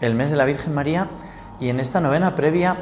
el 0.00 0.14
mes 0.14 0.30
de 0.30 0.36
la 0.36 0.44
Virgen 0.44 0.74
María 0.74 1.08
y 1.60 1.68
en 1.68 1.80
esta 1.80 2.00
novena 2.00 2.34
previa 2.34 2.76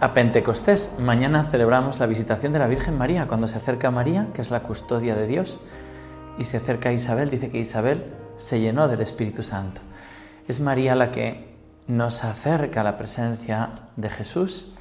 a 0.00 0.14
Pentecostés. 0.14 0.92
Mañana 0.98 1.44
celebramos 1.44 1.98
la 1.98 2.06
visitación 2.06 2.52
de 2.52 2.58
la 2.58 2.68
Virgen 2.68 2.96
María, 2.96 3.26
cuando 3.26 3.48
se 3.48 3.58
acerca 3.58 3.88
a 3.88 3.90
María, 3.90 4.28
que 4.34 4.42
es 4.42 4.50
la 4.50 4.62
custodia 4.62 5.14
de 5.16 5.26
Dios, 5.26 5.60
y 6.38 6.44
se 6.44 6.58
acerca 6.58 6.90
a 6.90 6.92
Isabel, 6.92 7.30
dice 7.30 7.50
que 7.50 7.58
Isabel 7.58 8.04
se 8.36 8.60
llenó 8.60 8.88
del 8.88 9.00
Espíritu 9.00 9.42
Santo. 9.42 9.80
Es 10.48 10.60
María 10.60 10.94
la 10.94 11.10
que 11.10 11.54
nos 11.86 12.24
acerca 12.24 12.80
a 12.80 12.84
la 12.84 12.96
presencia 12.96 13.70
de 13.96 14.10
Jesús, 14.10 14.72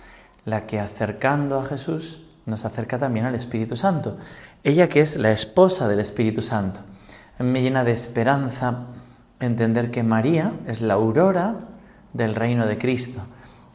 la 0.46 0.66
que 0.66 0.80
acercando 0.80 1.60
a 1.60 1.66
Jesús 1.66 2.20
nos 2.46 2.66
acerca 2.66 2.98
también 3.00 3.26
al 3.26 3.36
Espíritu 3.36 3.76
Santo. 3.76 4.18
Ella 4.64 4.90
que 4.90 5.00
es 5.00 5.18
la 5.18 5.32
esposa 5.32 5.88
del 5.88 6.00
Espíritu 6.00 6.42
Santo. 6.42 6.82
Me 7.40 7.62
llena 7.62 7.84
de 7.84 7.92
esperanza 7.92 8.88
entender 9.44 9.92
que 9.92 10.04
María 10.04 10.54
es 10.68 10.82
la 10.82 10.96
aurora 10.96 11.56
del 12.14 12.36
reino 12.36 12.66
de 12.66 12.78
Cristo. 12.78 13.22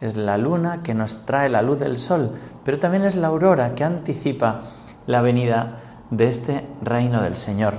Es 0.01 0.17
la 0.17 0.39
luna 0.39 0.83
que 0.83 0.95
nos 0.95 1.27
trae 1.27 1.49
la 1.49 1.63
luz 1.63 1.81
del 1.81 1.99
sol, 1.99 2.35
pero 2.65 2.79
también 2.79 3.05
es 3.05 3.17
la 3.17 3.29
aurora 3.29 3.75
que 3.75 3.85
anticipa 3.85 4.63
la 5.07 5.21
venida 5.21 5.81
de 6.11 6.29
este 6.29 6.65
reino 6.83 7.23
del 7.23 7.37
Señor. 7.37 7.75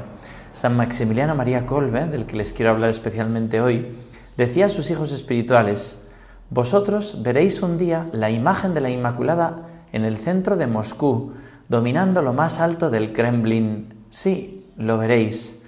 San 0.51 0.75
Maximiliano 0.75 1.35
María 1.35 1.65
Colbe, 1.65 2.05
del 2.07 2.25
que 2.25 2.35
les 2.35 2.53
quiero 2.53 2.71
hablar 2.71 2.89
especialmente 2.89 3.61
hoy, 3.61 3.95
decía 4.35 4.65
a 4.65 4.69
sus 4.69 4.89
hijos 4.91 5.11
espirituales, 5.11 6.05
Vosotros 6.51 7.21
veréis 7.21 7.61
un 7.61 7.77
día 7.77 8.09
la 8.11 8.31
imagen 8.31 8.73
de 8.73 8.81
la 8.81 8.89
Inmaculada 8.89 9.67
en 9.93 10.03
el 10.03 10.17
centro 10.17 10.57
de 10.57 10.65
Moscú, 10.65 11.33
dominando 11.67 12.23
lo 12.23 12.33
más 12.33 12.59
alto 12.59 12.89
del 12.89 13.13
Kremlin. 13.13 13.93
Sí, 14.09 14.65
lo 14.75 14.97
veréis, 14.97 15.58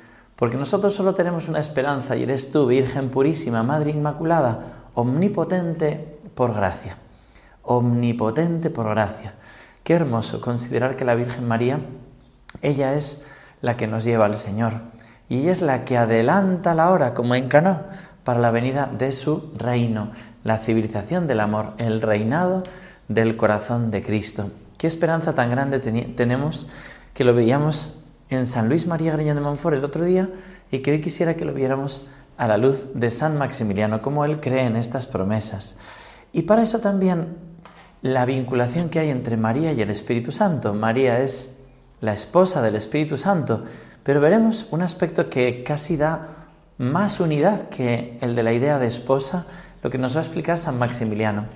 porque 0.41 0.57
nosotros 0.57 0.95
solo 0.95 1.13
tenemos 1.13 1.49
una 1.49 1.59
esperanza 1.59 2.15
y 2.15 2.23
eres 2.23 2.51
tú, 2.51 2.65
Virgen 2.65 3.11
Purísima, 3.11 3.61
Madre 3.61 3.91
Inmaculada, 3.91 4.87
omnipotente 4.95 6.17
por 6.33 6.55
gracia. 6.55 6.97
Omnipotente 7.61 8.71
por 8.71 8.89
gracia. 8.89 9.35
Qué 9.83 9.93
hermoso 9.93 10.41
considerar 10.41 10.95
que 10.95 11.05
la 11.05 11.13
Virgen 11.13 11.47
María, 11.47 11.81
ella 12.63 12.95
es 12.95 13.23
la 13.61 13.77
que 13.77 13.85
nos 13.85 14.03
lleva 14.03 14.25
al 14.25 14.35
Señor 14.35 14.81
y 15.29 15.41
ella 15.41 15.51
es 15.51 15.61
la 15.61 15.85
que 15.85 15.99
adelanta 15.99 16.73
la 16.73 16.89
hora, 16.89 17.13
como 17.13 17.35
en 17.35 17.47
Cana, 17.47 18.15
para 18.23 18.39
la 18.39 18.49
venida 18.49 18.87
de 18.87 19.11
su 19.11 19.53
reino, 19.55 20.09
la 20.43 20.57
civilización 20.57 21.27
del 21.27 21.41
amor, 21.41 21.73
el 21.77 22.01
reinado 22.01 22.63
del 23.09 23.37
corazón 23.37 23.91
de 23.91 24.01
Cristo. 24.01 24.49
Qué 24.79 24.87
esperanza 24.87 25.35
tan 25.35 25.51
grande 25.51 25.79
tenemos 25.79 26.67
que 27.13 27.25
lo 27.25 27.35
veíamos 27.35 28.00
en 28.31 28.45
San 28.45 28.69
Luis 28.69 28.87
María 28.87 29.11
Griñón 29.11 29.35
de 29.35 29.41
Montfort 29.41 29.75
el 29.75 29.83
otro 29.83 30.05
día 30.05 30.29
y 30.71 30.79
que 30.79 30.91
hoy 30.91 31.01
quisiera 31.01 31.35
que 31.35 31.45
lo 31.45 31.53
viéramos 31.53 32.07
a 32.37 32.47
la 32.47 32.57
luz 32.57 32.87
de 32.95 33.11
San 33.11 33.37
Maximiliano, 33.37 34.01
como 34.01 34.25
él 34.25 34.39
cree 34.39 34.65
en 34.65 34.77
estas 34.77 35.05
promesas. 35.05 35.77
Y 36.31 36.43
para 36.43 36.63
eso 36.63 36.79
también 36.79 37.35
la 38.01 38.25
vinculación 38.25 38.89
que 38.89 38.99
hay 38.99 39.09
entre 39.09 39.35
María 39.35 39.73
y 39.73 39.81
el 39.81 39.89
Espíritu 39.89 40.31
Santo. 40.31 40.73
María 40.73 41.19
es 41.19 41.57
la 41.99 42.13
esposa 42.13 42.61
del 42.61 42.75
Espíritu 42.75 43.17
Santo, 43.17 43.65
pero 44.01 44.21
veremos 44.21 44.65
un 44.71 44.81
aspecto 44.81 45.29
que 45.29 45.61
casi 45.61 45.97
da 45.97 46.29
más 46.77 47.19
unidad 47.19 47.67
que 47.67 48.17
el 48.21 48.33
de 48.33 48.43
la 48.43 48.53
idea 48.53 48.79
de 48.79 48.87
esposa, 48.87 49.45
lo 49.83 49.89
que 49.89 49.97
nos 49.97 50.15
va 50.15 50.21
a 50.21 50.23
explicar 50.23 50.57
San 50.57 50.79
Maximiliano. 50.79 51.47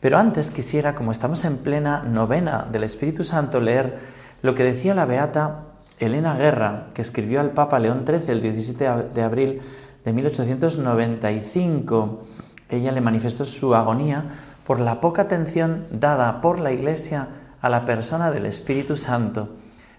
Pero 0.00 0.18
antes 0.18 0.50
quisiera, 0.50 0.96
como 0.96 1.12
estamos 1.12 1.44
en 1.44 1.58
plena 1.58 2.02
novena 2.02 2.66
del 2.70 2.82
Espíritu 2.82 3.22
Santo, 3.22 3.60
leer 3.60 3.98
lo 4.42 4.54
que 4.56 4.64
decía 4.64 4.94
la 4.94 5.06
beata 5.06 5.75
Elena 5.98 6.36
Guerra, 6.36 6.88
que 6.94 7.02
escribió 7.02 7.40
al 7.40 7.50
Papa 7.50 7.78
León 7.78 8.04
XIII 8.06 8.30
el 8.30 8.42
17 8.42 9.10
de 9.14 9.22
abril 9.22 9.60
de 10.04 10.12
1895. 10.12 12.22
Ella 12.68 12.92
le 12.92 13.00
manifestó 13.00 13.44
su 13.44 13.74
agonía 13.74 14.24
por 14.66 14.80
la 14.80 15.00
poca 15.00 15.22
atención 15.22 15.86
dada 15.90 16.40
por 16.40 16.58
la 16.58 16.72
Iglesia 16.72 17.28
a 17.60 17.68
la 17.68 17.84
persona 17.84 18.30
del 18.30 18.46
Espíritu 18.46 18.96
Santo. 18.96 19.50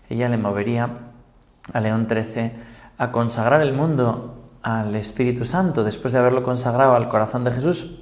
Ella 0.09 0.29
le 0.29 0.37
movería 0.37 0.89
a 1.73 1.79
León 1.79 2.07
XIII 2.09 2.51
a 2.97 3.11
consagrar 3.11 3.61
el 3.61 3.73
mundo 3.73 4.35
al 4.61 4.95
Espíritu 4.95 5.45
Santo 5.45 5.83
después 5.83 6.13
de 6.13 6.19
haberlo 6.19 6.43
consagrado 6.43 6.95
al 6.95 7.09
corazón 7.09 7.43
de 7.43 7.51
Jesús 7.51 7.99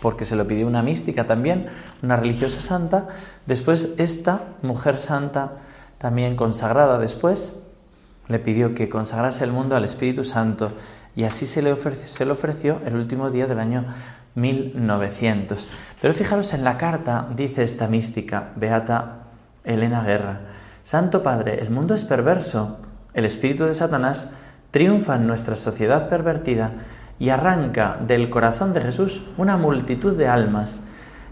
porque 0.00 0.24
se 0.24 0.36
lo 0.36 0.46
pidió 0.46 0.66
una 0.66 0.82
mística 0.82 1.26
también, 1.26 1.68
una 2.02 2.16
religiosa 2.16 2.60
santa. 2.60 3.08
Después 3.46 3.94
esta 3.96 4.42
mujer 4.62 4.98
santa, 4.98 5.52
también 6.04 6.36
consagrada 6.36 6.98
después, 6.98 7.62
le 8.28 8.38
pidió 8.38 8.74
que 8.74 8.90
consagrase 8.90 9.42
el 9.42 9.52
mundo 9.52 9.74
al 9.74 9.86
Espíritu 9.86 10.22
Santo 10.22 10.70
y 11.16 11.24
así 11.24 11.46
se 11.46 11.62
le 11.62 11.72
ofreció, 11.72 12.06
se 12.06 12.26
le 12.26 12.32
ofreció 12.32 12.82
el 12.84 12.96
último 12.96 13.30
día 13.30 13.46
del 13.46 13.58
año 13.58 13.86
1900. 14.34 15.70
Pero 16.02 16.12
fijaros 16.12 16.52
en 16.52 16.62
la 16.62 16.76
carta, 16.76 17.26
dice 17.34 17.62
esta 17.62 17.88
mística, 17.88 18.50
Beata 18.54 19.22
Elena 19.64 20.04
Guerra, 20.04 20.40
Santo 20.82 21.22
Padre, 21.22 21.60
el 21.62 21.70
mundo 21.70 21.94
es 21.94 22.04
perverso, 22.04 22.80
el 23.14 23.24
espíritu 23.24 23.64
de 23.64 23.72
Satanás 23.72 24.28
triunfa 24.72 25.16
en 25.16 25.26
nuestra 25.26 25.56
sociedad 25.56 26.10
pervertida 26.10 26.72
y 27.18 27.30
arranca 27.30 27.98
del 28.06 28.28
corazón 28.28 28.74
de 28.74 28.82
Jesús 28.82 29.22
una 29.38 29.56
multitud 29.56 30.14
de 30.18 30.28
almas. 30.28 30.82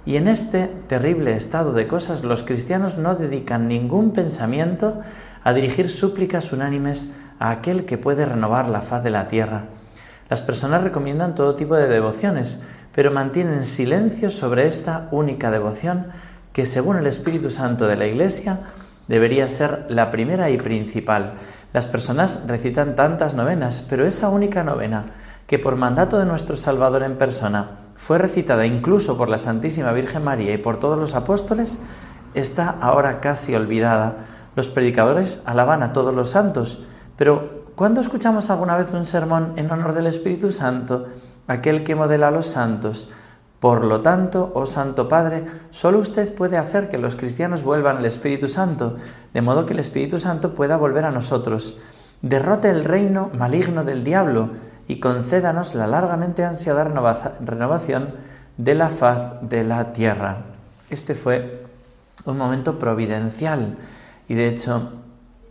Y 0.05 0.17
en 0.17 0.27
este 0.27 0.67
terrible 0.89 1.37
estado 1.37 1.73
de 1.73 1.87
cosas 1.87 2.25
los 2.25 2.43
cristianos 2.43 2.99
no 2.99 3.15
dedican 3.15 3.69
ningún 3.69 4.13
pensamiento 4.13 5.01
a 5.45 5.53
dirigir 5.53 5.89
súplicas 5.89 6.53
unánimes 6.53 7.13
a 7.39 7.51
aquel 7.51 7.85
que 7.85 7.99
puede 7.99 8.27
renovar 8.27 8.69
la 8.69 8.81
faz 8.81 9.05
de 9.05 9.11
la 9.11 9.29
tierra. 9.29 9.65
Las 10.29 10.43
personas 10.43 10.83
recomiendan 10.83 11.35
todo 11.35 11.55
tipo 11.55 11.77
de 11.77 11.89
devociones, 11.89 12.63
pero 12.95 13.11
mantienen 13.11 13.65
silencio 13.65 14.31
sobre 14.31 14.67
esta 14.67 15.09
única 15.11 15.51
devoción 15.51 16.07
que, 16.53 16.67
según 16.67 16.97
el 16.97 17.07
Espíritu 17.07 17.51
Santo 17.51 17.87
de 17.87 17.97
la 17.97 18.07
Iglesia, 18.07 18.61
debería 19.09 19.47
ser 19.49 19.87
la 19.89 20.11
primera 20.11 20.51
y 20.51 20.59
principal. 20.59 21.35
Las 21.73 21.87
personas 21.87 22.43
recitan 22.47 22.97
tantas 22.97 23.35
novenas, 23.35 23.85
pero 23.89 24.07
esa 24.07 24.29
única 24.31 24.65
novena 24.65 25.05
que 25.47 25.59
por 25.59 25.77
mandato 25.77 26.19
de 26.19 26.27
nuestro 26.27 26.57
Salvador 26.57 27.03
en 27.03 27.19
persona 27.19 27.82
fue 27.97 28.19
recitada 28.19 28.67
incluso 28.67 29.17
por 29.17 29.29
la 29.29 29.39
Santísima 29.39 29.93
Virgen 29.93 30.25
María 30.25 30.53
y 30.53 30.59
por 30.59 30.79
todos 30.79 30.99
los 30.99 31.15
apóstoles, 31.15 31.81
está 32.35 32.69
ahora 32.81 33.21
casi 33.21 33.55
olvidada. 33.55 34.17
Los 34.57 34.69
predicadores 34.69 35.41
alaban 35.45 35.83
a 35.83 35.93
todos 35.93 36.15
los 36.15 36.31
santos, 36.31 36.85
pero 37.17 37.65
¿cuándo 37.75 38.01
escuchamos 38.01 38.51
alguna 38.51 38.77
vez 38.77 38.93
un 38.93 39.07
sermón 39.07 39.53
en 39.57 39.71
honor 39.71 39.95
del 39.95 40.07
Espíritu 40.07 40.51
Santo, 40.51 41.07
aquel 41.47 41.85
que 41.85 41.95
modela 41.95 42.29
a 42.29 42.33
los 42.33 42.47
santos? 42.47 43.11
Por 43.63 43.85
lo 43.85 44.01
tanto, 44.01 44.51
oh 44.55 44.67
Santo 44.67 45.07
Padre, 45.07 45.45
solo 45.71 46.01
usted 46.01 46.35
puede 46.35 46.59
hacer 46.59 46.89
que 46.89 46.99
los 46.99 47.15
cristianos 47.15 47.63
vuelvan 47.63 47.99
al 47.99 48.07
Espíritu 48.07 48.49
Santo, 48.49 48.97
de 49.33 49.41
modo 49.41 49.67
que 49.67 49.73
el 49.73 49.79
Espíritu 49.79 50.19
Santo 50.19 50.57
pueda 50.57 50.77
volver 50.77 51.05
a 51.05 51.13
nosotros. 51.13 51.79
Derrote 52.23 52.71
el 52.71 52.85
reino 52.85 53.31
maligno 53.39 53.85
del 53.85 54.03
diablo, 54.03 54.51
y 54.93 55.01
concédanos 55.01 55.75
la 55.75 55.87
largamente 55.87 56.45
ansiada 56.45 56.85
renovación 56.85 58.11
de 58.59 58.75
la 58.75 58.91
faz 58.91 59.41
de 59.41 59.65
la 59.65 59.95
tierra. 59.95 60.43
Este 60.91 61.15
fue 61.15 61.65
un 62.27 62.37
momento 62.37 62.79
providencial 62.79 63.79
y 64.29 64.35
de 64.35 64.49
hecho 64.49 64.93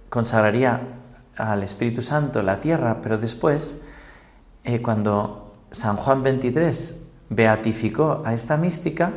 consagraría 0.09 0.81
al 1.37 1.63
Espíritu 1.63 2.03
Santo 2.03 2.43
la 2.43 2.61
tierra, 2.61 2.99
pero 3.01 3.17
después, 3.17 3.81
eh, 4.63 4.79
cuando 4.79 5.55
San 5.71 5.97
Juan 5.97 6.21
XXIII 6.21 7.01
beatificó 7.31 8.21
a 8.23 8.35
esta 8.35 8.57
mística, 8.57 9.11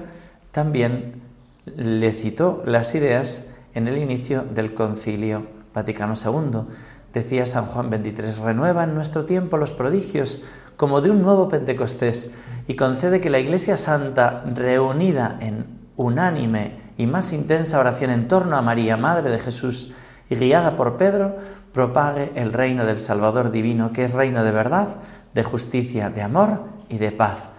también 0.53 1.21
le 1.67 2.13
citó 2.13 2.63
las 2.65 2.95
ideas 2.95 3.45
en 3.75 3.89
el 3.89 3.99
inicio 3.99 4.43
del 4.43 4.73
concilio 4.73 5.49
Vaticano 5.75 6.15
II 6.17 6.63
decía 7.15 7.47
San 7.47 7.67
Juan 7.67 7.89
23, 7.89 8.39
renueva 8.39 8.85
en 8.85 8.95
nuestro 8.95 9.25
tiempo 9.25 9.57
los 9.57 9.73
prodigios 9.73 10.43
como 10.77 11.01
de 11.01 11.11
un 11.11 11.23
nuevo 11.23 11.49
Pentecostés 11.49 12.35
y 12.67 12.75
concede 12.75 13.21
que 13.21 13.31
la 13.31 13.39
Iglesia 13.39 13.77
Santa, 13.77 14.45
reunida 14.55 15.39
en 15.41 15.67
unánime 15.97 16.83
y 16.99 17.07
más 17.07 17.33
intensa 17.33 17.79
oración 17.79 18.11
en 18.11 18.29
torno 18.29 18.57
a 18.57 18.63
María, 18.63 18.97
Madre 18.97 19.31
de 19.31 19.39
Jesús, 19.39 19.93
y 20.29 20.35
guiada 20.37 20.75
por 20.75 20.97
Pedro, 20.97 21.37
propague 21.73 22.33
el 22.35 22.53
reino 22.53 22.85
del 22.87 22.99
Salvador 22.99 23.51
divino, 23.51 23.93
que 23.93 24.05
es 24.05 24.13
reino 24.13 24.43
de 24.43 24.51
verdad, 24.51 24.97
de 25.35 25.45
justicia, 25.45 26.11
de 26.11 26.23
amor 26.23 26.61
y 26.89 26.99
de 26.99 27.13
paz. 27.13 27.51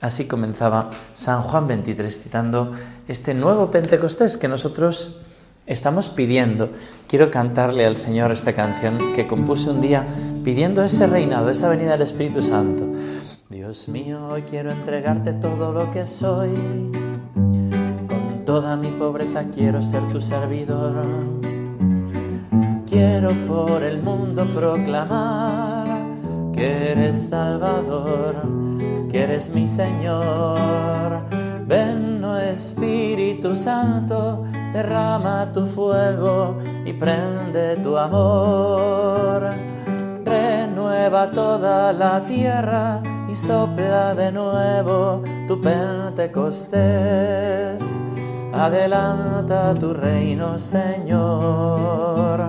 Así 0.00 0.26
comenzaba 0.26 0.90
San 1.12 1.42
Juan 1.42 1.66
23 1.66 2.22
citando 2.22 2.72
este 3.08 3.34
nuevo 3.34 3.70
Pentecostés 3.70 4.36
que 4.36 4.48
nosotros 4.48 5.23
estamos 5.66 6.08
pidiendo. 6.08 6.70
Quiero 7.08 7.30
cantarle 7.30 7.86
al 7.86 7.96
Señor 7.96 8.32
esta 8.32 8.52
canción 8.52 8.98
que 9.14 9.26
compuse 9.26 9.70
un 9.70 9.80
día 9.80 10.06
pidiendo 10.44 10.82
ese 10.82 11.06
reinado, 11.06 11.50
esa 11.50 11.68
venida 11.68 11.92
del 11.92 12.02
Espíritu 12.02 12.42
Santo. 12.42 12.84
Dios 13.48 13.88
mío, 13.88 14.28
hoy 14.30 14.42
quiero 14.42 14.70
entregarte 14.70 15.32
todo 15.32 15.72
lo 15.72 15.90
que 15.90 16.04
soy. 16.04 16.50
Con 17.32 18.44
toda 18.44 18.76
mi 18.76 18.88
pobreza 18.88 19.44
quiero 19.54 19.80
ser 19.80 20.06
tu 20.08 20.20
servidor. 20.20 21.06
Quiero 22.86 23.30
por 23.48 23.82
el 23.82 24.02
mundo 24.02 24.44
proclamar 24.54 26.04
que 26.52 26.92
eres 26.92 27.28
Salvador, 27.28 28.36
que 29.10 29.22
eres 29.22 29.50
mi 29.50 29.66
Señor. 29.66 31.22
Ven, 31.66 32.22
oh 32.22 32.36
Espíritu 32.36 33.56
Santo, 33.56 34.44
derrama 34.74 35.50
tu 35.52 35.66
fuego 35.66 36.58
y 36.84 36.92
prende 36.92 37.76
tu 37.76 37.96
amor. 37.96 39.48
Renueva 40.24 41.30
toda 41.30 41.92
la 41.92 42.20
tierra 42.24 43.00
y 43.28 43.36
sopla 43.36 44.14
de 44.14 44.32
nuevo 44.32 45.22
tu 45.46 45.60
Pentecostés. 45.60 48.00
Adelanta 48.52 49.72
tu 49.74 49.94
reino, 49.94 50.58
Señor. 50.58 52.48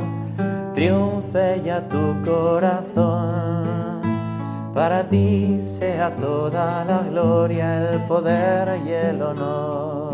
Triunfe 0.73 1.61
ya 1.63 1.87
tu 1.87 2.21
corazón 2.25 4.01
para 4.73 5.07
ti 5.07 5.57
sea 5.57 6.13
toda 6.17 6.83
la 6.83 6.99
gloria, 7.09 7.91
el 7.91 8.01
poder 8.01 8.77
y 8.85 8.91
el 8.91 9.21
honor. 9.21 10.04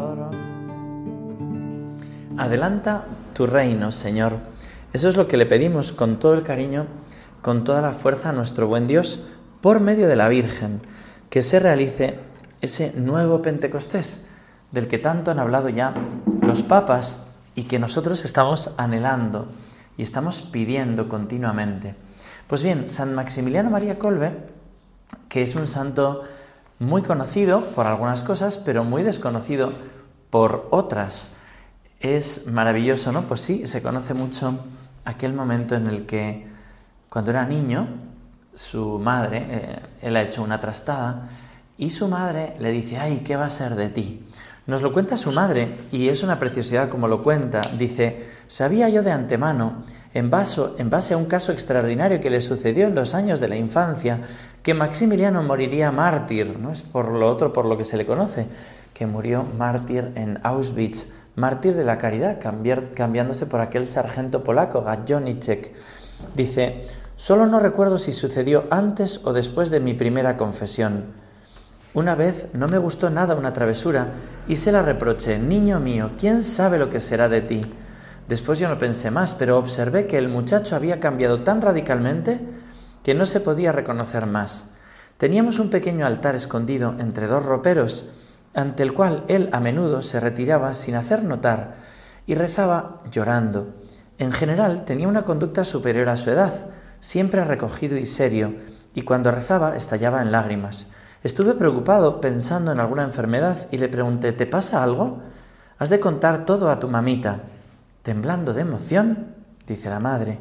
Adelanta 2.41 3.05
tu 3.35 3.45
reino, 3.45 3.91
Señor. 3.91 4.39
Eso 4.93 5.07
es 5.07 5.15
lo 5.15 5.27
que 5.27 5.37
le 5.37 5.45
pedimos 5.45 5.91
con 5.91 6.17
todo 6.17 6.33
el 6.33 6.41
cariño, 6.41 6.87
con 7.43 7.63
toda 7.63 7.81
la 7.81 7.91
fuerza 7.91 8.29
a 8.29 8.33
nuestro 8.33 8.67
buen 8.67 8.87
Dios, 8.87 9.19
por 9.61 9.79
medio 9.79 10.07
de 10.07 10.15
la 10.15 10.27
Virgen, 10.27 10.81
que 11.29 11.43
se 11.43 11.59
realice 11.59 12.17
ese 12.61 12.93
nuevo 12.95 13.43
Pentecostés, 13.43 14.23
del 14.71 14.87
que 14.87 14.97
tanto 14.97 15.29
han 15.29 15.37
hablado 15.37 15.69
ya 15.69 15.93
los 16.41 16.63
papas 16.63 17.27
y 17.53 17.65
que 17.65 17.77
nosotros 17.77 18.25
estamos 18.25 18.71
anhelando 18.75 19.47
y 19.95 20.01
estamos 20.01 20.41
pidiendo 20.41 21.09
continuamente. 21.09 21.93
Pues 22.47 22.63
bien, 22.63 22.89
San 22.89 23.13
Maximiliano 23.13 23.69
María 23.69 23.99
Colbe, 23.99 24.35
que 25.29 25.43
es 25.43 25.53
un 25.53 25.67
santo 25.67 26.23
muy 26.79 27.03
conocido 27.03 27.61
por 27.75 27.85
algunas 27.85 28.23
cosas, 28.23 28.57
pero 28.57 28.83
muy 28.83 29.03
desconocido 29.03 29.73
por 30.31 30.67
otras. 30.71 31.33
Es 32.01 32.47
maravilloso, 32.47 33.11
¿no? 33.11 33.23
Pues 33.23 33.41
sí, 33.41 33.67
se 33.67 33.83
conoce 33.83 34.15
mucho 34.15 34.59
aquel 35.05 35.33
momento 35.33 35.75
en 35.75 35.85
el 35.85 36.07
que, 36.07 36.47
cuando 37.09 37.29
era 37.29 37.45
niño, 37.45 37.87
su 38.55 38.97
madre, 38.97 39.45
eh, 39.49 39.79
él 40.01 40.17
ha 40.17 40.23
hecho 40.23 40.41
una 40.41 40.59
trastada, 40.59 41.29
y 41.77 41.91
su 41.91 42.07
madre 42.07 42.55
le 42.59 42.71
dice, 42.71 42.97
ay, 42.97 43.21
¿qué 43.23 43.35
va 43.35 43.45
a 43.45 43.49
ser 43.49 43.75
de 43.75 43.89
ti? 43.89 44.25
Nos 44.65 44.81
lo 44.81 44.93
cuenta 44.93 45.15
su 45.15 45.31
madre, 45.31 45.67
y 45.91 46.09
es 46.09 46.23
una 46.23 46.39
preciosidad 46.39 46.89
como 46.89 47.07
lo 47.07 47.21
cuenta. 47.21 47.61
Dice, 47.77 48.25
sabía 48.47 48.89
yo 48.89 49.03
de 49.03 49.11
antemano 49.11 49.83
en 50.13 50.29
base, 50.29 51.13
a 51.13 51.17
un 51.17 51.25
caso 51.25 51.51
extraordinario 51.51 52.19
que 52.19 52.29
le 52.29 52.41
sucedió 52.41 52.87
en 52.87 52.95
los 52.95 53.13
años 53.13 53.39
de 53.39 53.47
la 53.47 53.55
infancia, 53.57 54.21
que 54.63 54.73
Maximiliano 54.73 55.41
moriría 55.43 55.91
mártir, 55.91 56.57
no 56.59 56.71
es 56.71 56.81
por 56.81 57.09
lo 57.09 57.29
otro 57.29 57.53
por 57.53 57.65
lo 57.65 57.77
que 57.77 57.83
se 57.83 57.97
le 57.97 58.05
conoce, 58.05 58.47
que 58.93 59.05
murió 59.05 59.43
mártir 59.43 60.11
en 60.15 60.39
Auschwitz, 60.43 61.07
mártir 61.35 61.75
de 61.75 61.83
la 61.83 61.97
caridad, 61.97 62.39
cambiándose 62.39 63.45
por 63.45 63.61
aquel 63.61 63.87
sargento 63.87 64.43
polaco, 64.43 64.81
Gajonicek. 64.83 65.73
Dice, 66.35 66.83
solo 67.15 67.47
no 67.47 67.59
recuerdo 67.59 67.97
si 67.97 68.13
sucedió 68.13 68.65
antes 68.69 69.21
o 69.23 69.33
después 69.33 69.69
de 69.69 69.79
mi 69.79 69.93
primera 69.93 70.37
confesión. 70.37 71.05
Una 71.93 72.15
vez 72.15 72.47
no 72.53 72.67
me 72.67 72.77
gustó 72.77 73.09
nada 73.09 73.35
una 73.35 73.51
travesura 73.53 74.07
y 74.47 74.55
se 74.55 74.71
la 74.71 74.81
reproché, 74.81 75.37
niño 75.39 75.79
mío, 75.79 76.11
¿quién 76.17 76.43
sabe 76.43 76.77
lo 76.77 76.89
que 76.89 77.01
será 77.01 77.27
de 77.27 77.41
ti? 77.41 77.61
Después 78.29 78.59
yo 78.59 78.69
no 78.69 78.77
pensé 78.77 79.11
más, 79.11 79.35
pero 79.35 79.57
observé 79.57 80.07
que 80.07 80.17
el 80.17 80.29
muchacho 80.29 80.75
había 80.77 81.01
cambiado 81.01 81.41
tan 81.41 81.61
radicalmente 81.61 82.39
que 83.03 83.13
no 83.13 83.25
se 83.25 83.41
podía 83.41 83.73
reconocer 83.73 84.25
más. 84.25 84.71
Teníamos 85.17 85.59
un 85.59 85.69
pequeño 85.69 86.05
altar 86.05 86.35
escondido 86.35 86.95
entre 86.97 87.27
dos 87.27 87.43
roperos, 87.45 88.09
ante 88.53 88.83
el 88.83 88.93
cual 88.93 89.23
él 89.27 89.49
a 89.51 89.59
menudo 89.59 90.01
se 90.01 90.19
retiraba 90.19 90.73
sin 90.73 90.95
hacer 90.95 91.23
notar 91.23 91.75
y 92.25 92.35
rezaba 92.35 93.01
llorando. 93.11 93.73
En 94.17 94.31
general 94.31 94.85
tenía 94.85 95.07
una 95.07 95.23
conducta 95.23 95.65
superior 95.65 96.09
a 96.09 96.17
su 96.17 96.29
edad, 96.29 96.53
siempre 96.99 97.43
recogido 97.43 97.97
y 97.97 98.05
serio, 98.05 98.55
y 98.93 99.01
cuando 99.01 99.31
rezaba 99.31 99.75
estallaba 99.75 100.21
en 100.21 100.31
lágrimas. 100.31 100.91
Estuve 101.23 101.53
preocupado 101.53 102.19
pensando 102.19 102.71
en 102.71 102.79
alguna 102.79 103.03
enfermedad 103.03 103.67
y 103.71 103.77
le 103.77 103.89
pregunté 103.89 104.33
¿Te 104.33 104.45
pasa 104.45 104.83
algo? 104.83 105.21
Has 105.77 105.89
de 105.89 105.99
contar 105.99 106.45
todo 106.45 106.69
a 106.69 106.79
tu 106.79 106.87
mamita. 106.87 107.41
Temblando 108.03 108.53
de 108.53 108.61
emoción, 108.61 109.35
dice 109.67 109.89
la 109.89 109.99
madre 109.99 110.39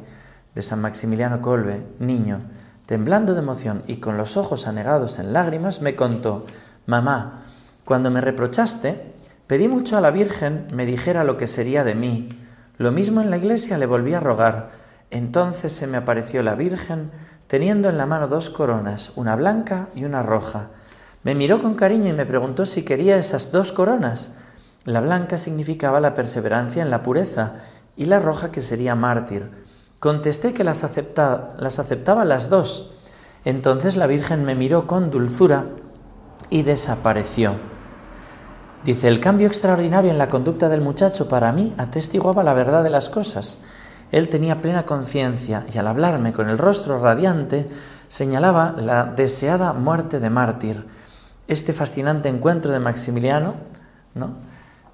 de 0.53 0.61
San 0.61 0.81
Maximiliano 0.81 1.41
Colbe, 1.41 1.85
niño, 1.99 2.39
temblando 2.85 3.33
de 3.33 3.39
emoción 3.39 3.83
y 3.87 3.97
con 3.97 4.17
los 4.17 4.37
ojos 4.37 4.67
anegados 4.67 5.19
en 5.19 5.33
lágrimas, 5.33 5.81
me 5.81 5.95
contó, 5.95 6.45
Mamá, 6.87 7.45
cuando 7.91 8.09
me 8.09 8.21
reprochaste, 8.21 9.01
pedí 9.47 9.67
mucho 9.67 9.97
a 9.97 10.01
la 10.01 10.11
Virgen 10.11 10.65
me 10.73 10.85
dijera 10.85 11.25
lo 11.25 11.35
que 11.35 11.45
sería 11.45 11.83
de 11.83 11.93
mí. 11.93 12.29
Lo 12.77 12.93
mismo 12.93 13.19
en 13.19 13.29
la 13.29 13.35
iglesia 13.35 13.77
le 13.77 13.85
volví 13.85 14.13
a 14.13 14.21
rogar. 14.21 14.69
Entonces 15.09 15.73
se 15.73 15.87
me 15.87 15.97
apareció 15.97 16.41
la 16.41 16.55
Virgen 16.55 17.11
teniendo 17.47 17.89
en 17.89 17.97
la 17.97 18.05
mano 18.05 18.29
dos 18.29 18.49
coronas, 18.49 19.11
una 19.17 19.35
blanca 19.35 19.89
y 19.93 20.05
una 20.05 20.23
roja. 20.23 20.69
Me 21.23 21.35
miró 21.35 21.61
con 21.61 21.73
cariño 21.73 22.07
y 22.07 22.13
me 22.13 22.25
preguntó 22.25 22.65
si 22.65 22.83
quería 22.83 23.17
esas 23.17 23.51
dos 23.51 23.73
coronas. 23.73 24.37
La 24.85 25.01
blanca 25.01 25.37
significaba 25.37 25.99
la 25.99 26.15
perseverancia 26.15 26.81
en 26.81 26.91
la 26.91 27.03
pureza 27.03 27.55
y 27.97 28.05
la 28.05 28.19
roja 28.19 28.53
que 28.53 28.61
sería 28.61 28.95
mártir. 28.95 29.51
Contesté 29.99 30.53
que 30.53 30.63
las, 30.63 30.81
las 31.59 31.79
aceptaba 31.79 32.23
las 32.23 32.47
dos. 32.47 32.93
Entonces 33.43 33.97
la 33.97 34.07
Virgen 34.07 34.45
me 34.45 34.55
miró 34.55 34.87
con 34.87 35.11
dulzura 35.11 35.65
y 36.49 36.63
desapareció. 36.63 37.70
Dice, 38.83 39.07
el 39.07 39.19
cambio 39.19 39.45
extraordinario 39.45 40.09
en 40.09 40.17
la 40.17 40.29
conducta 40.29 40.67
del 40.67 40.81
muchacho 40.81 41.27
para 41.27 41.51
mí 41.51 41.73
atestiguaba 41.77 42.43
la 42.43 42.55
verdad 42.55 42.83
de 42.83 42.89
las 42.89 43.09
cosas. 43.09 43.59
Él 44.11 44.27
tenía 44.27 44.59
plena 44.59 44.87
conciencia 44.87 45.65
y 45.71 45.77
al 45.77 45.87
hablarme 45.87 46.33
con 46.33 46.49
el 46.49 46.57
rostro 46.57 46.99
radiante 46.99 47.69
señalaba 48.07 48.73
la 48.77 49.05
deseada 49.05 49.73
muerte 49.73 50.19
de 50.19 50.29
mártir. 50.31 50.85
Este 51.47 51.73
fascinante 51.73 52.27
encuentro 52.27 52.71
de 52.71 52.79
Maximiliano, 52.79 53.53
¿no? 54.15 54.31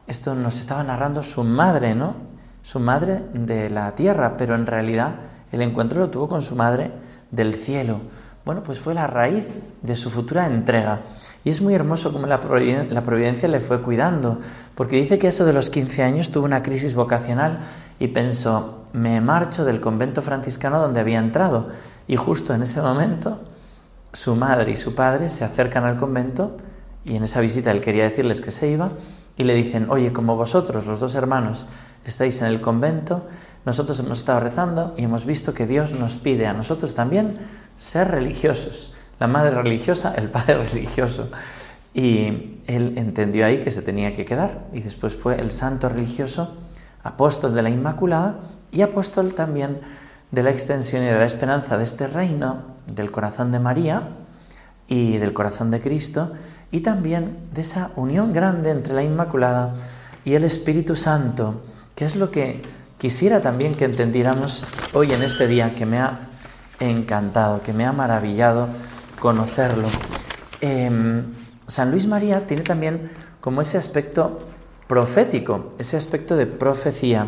Esto 0.05 0.35
nos 0.35 0.59
estaba 0.59 0.83
narrando 0.83 1.23
su 1.23 1.43
madre, 1.43 1.95
¿no? 1.95 2.15
Su 2.63 2.79
madre 2.79 3.23
de 3.33 3.69
la 3.69 3.95
tierra, 3.95 4.35
pero 4.37 4.55
en 4.55 4.65
realidad 4.65 5.15
el 5.51 5.61
encuentro 5.61 6.01
lo 6.01 6.09
tuvo 6.09 6.27
con 6.27 6.41
su 6.41 6.55
madre 6.55 6.91
del 7.31 7.55
cielo. 7.55 8.01
Bueno, 8.47 8.63
pues 8.63 8.79
fue 8.79 8.93
la 8.93 9.07
raíz 9.07 9.45
de 9.81 9.95
su 9.97 10.09
futura 10.09 10.45
entrega. 10.45 11.01
Y 11.43 11.49
es 11.49 11.61
muy 11.61 11.73
hermoso 11.73 12.13
cómo 12.13 12.27
la 12.27 12.39
providencia 12.39 13.49
le 13.49 13.59
fue 13.59 13.81
cuidando, 13.81 14.39
porque 14.73 14.95
dice 14.95 15.19
que 15.19 15.27
eso 15.27 15.43
de 15.43 15.51
los 15.51 15.69
15 15.69 16.01
años 16.01 16.31
tuvo 16.31 16.45
una 16.45 16.63
crisis 16.63 16.95
vocacional 16.95 17.59
y 17.99 18.07
pensó, 18.07 18.85
me 18.93 19.19
marcho 19.19 19.65
del 19.65 19.81
convento 19.81 20.21
franciscano 20.21 20.79
donde 20.79 21.01
había 21.01 21.19
entrado. 21.19 21.67
Y 22.07 22.15
justo 22.15 22.53
en 22.53 22.61
ese 22.61 22.81
momento, 22.81 23.41
su 24.13 24.37
madre 24.37 24.71
y 24.71 24.77
su 24.77 24.95
padre 24.95 25.27
se 25.27 25.43
acercan 25.43 25.83
al 25.83 25.97
convento 25.97 26.55
y 27.03 27.17
en 27.17 27.25
esa 27.25 27.41
visita 27.41 27.71
él 27.71 27.81
quería 27.81 28.03
decirles 28.05 28.39
que 28.39 28.51
se 28.51 28.69
iba 28.69 28.91
y 29.35 29.43
le 29.43 29.55
dicen, 29.55 29.87
oye, 29.89 30.13
como 30.13 30.37
vosotros, 30.37 30.85
los 30.85 31.01
dos 31.01 31.15
hermanos, 31.15 31.67
estáis 32.05 32.41
en 32.41 32.47
el 32.47 32.61
convento, 32.61 33.27
nosotros 33.65 33.99
hemos 33.99 34.19
estado 34.19 34.39
rezando 34.39 34.95
y 34.95 35.03
hemos 35.03 35.25
visto 35.25 35.53
que 35.53 35.67
Dios 35.67 35.99
nos 35.99 36.15
pide 36.15 36.47
a 36.47 36.53
nosotros 36.53 36.95
también 36.95 37.39
ser 37.77 38.09
religiosos. 38.09 38.91
La 39.19 39.27
madre 39.27 39.51
religiosa, 39.51 40.13
el 40.15 40.29
padre 40.29 40.63
religioso. 40.73 41.29
Y 41.93 42.59
él 42.67 42.93
entendió 42.97 43.45
ahí 43.45 43.61
que 43.61 43.71
se 43.71 43.81
tenía 43.81 44.13
que 44.13 44.25
quedar 44.25 44.65
y 44.73 44.81
después 44.81 45.15
fue 45.15 45.39
el 45.39 45.51
santo 45.51 45.89
religioso, 45.89 46.55
apóstol 47.03 47.55
de 47.55 47.61
la 47.61 47.69
Inmaculada 47.69 48.39
y 48.71 48.81
apóstol 48.81 49.33
también 49.33 49.79
de 50.31 50.43
la 50.43 50.51
extensión 50.51 51.03
y 51.03 51.05
de 51.05 51.17
la 51.17 51.25
esperanza 51.25 51.77
de 51.77 51.85
este 51.85 52.07
reino, 52.07 52.75
del 52.85 53.11
corazón 53.11 53.51
de 53.51 53.59
María 53.59 54.09
y 54.87 55.17
del 55.17 55.33
corazón 55.33 55.71
de 55.71 55.79
Cristo, 55.79 56.33
y 56.71 56.81
también 56.81 57.37
de 57.53 57.61
esa 57.61 57.91
unión 57.95 58.33
grande 58.33 58.71
entre 58.71 58.93
la 58.93 59.03
Inmaculada 59.03 59.75
y 60.25 60.33
el 60.33 60.43
Espíritu 60.43 60.95
Santo, 60.95 61.63
que 61.95 62.05
es 62.05 62.17
lo 62.17 62.29
que 62.29 62.61
quisiera 62.97 63.41
también 63.41 63.75
que 63.75 63.85
entendiéramos 63.85 64.65
hoy 64.93 65.13
en 65.13 65.23
este 65.23 65.47
día, 65.47 65.73
que 65.73 65.85
me 65.85 65.99
ha 65.99 66.19
encantado, 66.79 67.61
que 67.61 67.73
me 67.73 67.85
ha 67.85 67.91
maravillado 67.91 68.69
conocerlo. 69.19 69.87
Em, 70.61 71.33
San 71.67 71.91
Luis 71.91 72.07
María 72.07 72.47
tiene 72.47 72.63
también 72.63 73.11
como 73.41 73.61
ese 73.61 73.77
aspecto 73.77 74.39
profético, 74.87 75.69
ese 75.77 75.97
aspecto 75.97 76.35
de 76.35 76.45
profecía. 76.45 77.27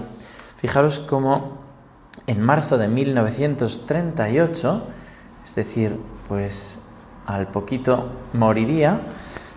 Fijaros 0.57 0.99
cómo 0.99 1.59
en 2.27 2.41
marzo 2.41 2.77
de 2.77 2.87
1938, 2.87 4.83
es 5.43 5.55
decir, 5.55 5.99
pues 6.27 6.79
al 7.25 7.47
poquito 7.47 8.09
moriría, 8.33 9.01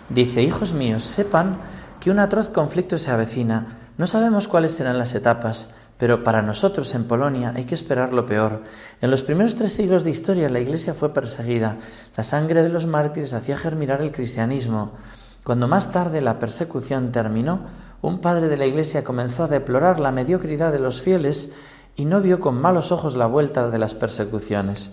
dice, 0.09 0.43
hijos 0.43 0.73
míos, 0.73 1.05
sepan 1.05 1.59
que 2.01 2.11
un 2.11 2.19
atroz 2.19 2.49
conflicto 2.49 2.99
se 2.99 3.11
avecina. 3.11 3.79
No 3.99 4.07
sabemos 4.07 4.49
cuáles 4.49 4.75
serán 4.75 4.99
las 4.99 5.15
etapas, 5.15 5.75
pero 6.03 6.25
para 6.25 6.43
nosotros 6.43 6.97
en 6.97 7.05
Polonia 7.05 7.53
hay 7.55 7.65
que 7.65 7.77
esperar 7.77 8.13
lo 8.13 8.27
peor. 8.27 8.63
En 9.01 9.09
los 9.09 9.23
primeros 9.23 9.55
tres 9.55 9.73
siglos 9.73 10.03
de 10.03 10.11
historia 10.11 10.49
la 10.49 10.59
Iglesia 10.59 10.95
fue 10.95 11.15
perseguida. 11.15 11.77
La 12.17 12.25
sangre 12.25 12.65
de 12.65 12.71
los 12.71 12.87
mártires 12.87 13.35
hacía 13.35 13.57
germinar 13.57 14.03
el 14.03 14.11
cristianismo. 14.11 14.95
Cuando 15.45 15.69
más 15.69 15.93
tarde 15.93 16.21
la 16.21 16.41
persecución 16.41 17.13
terminó, 17.13 17.61
un 18.01 18.19
padre 18.19 18.49
de 18.49 18.57
la 18.57 18.67
Iglesia 18.67 19.05
comenzó 19.05 19.45
a 19.45 19.47
deplorar 19.47 20.01
la 20.01 20.11
mediocridad 20.11 20.73
de 20.73 20.81
los 20.81 21.01
fieles 21.03 21.53
y 21.95 22.05
no 22.05 22.21
vio 22.21 22.41
con 22.41 22.61
malos 22.61 22.91
ojos 22.91 23.15
la 23.15 23.27
vuelta 23.27 23.71
de 23.71 23.79
las 23.79 23.95
persecuciones. 23.95 24.91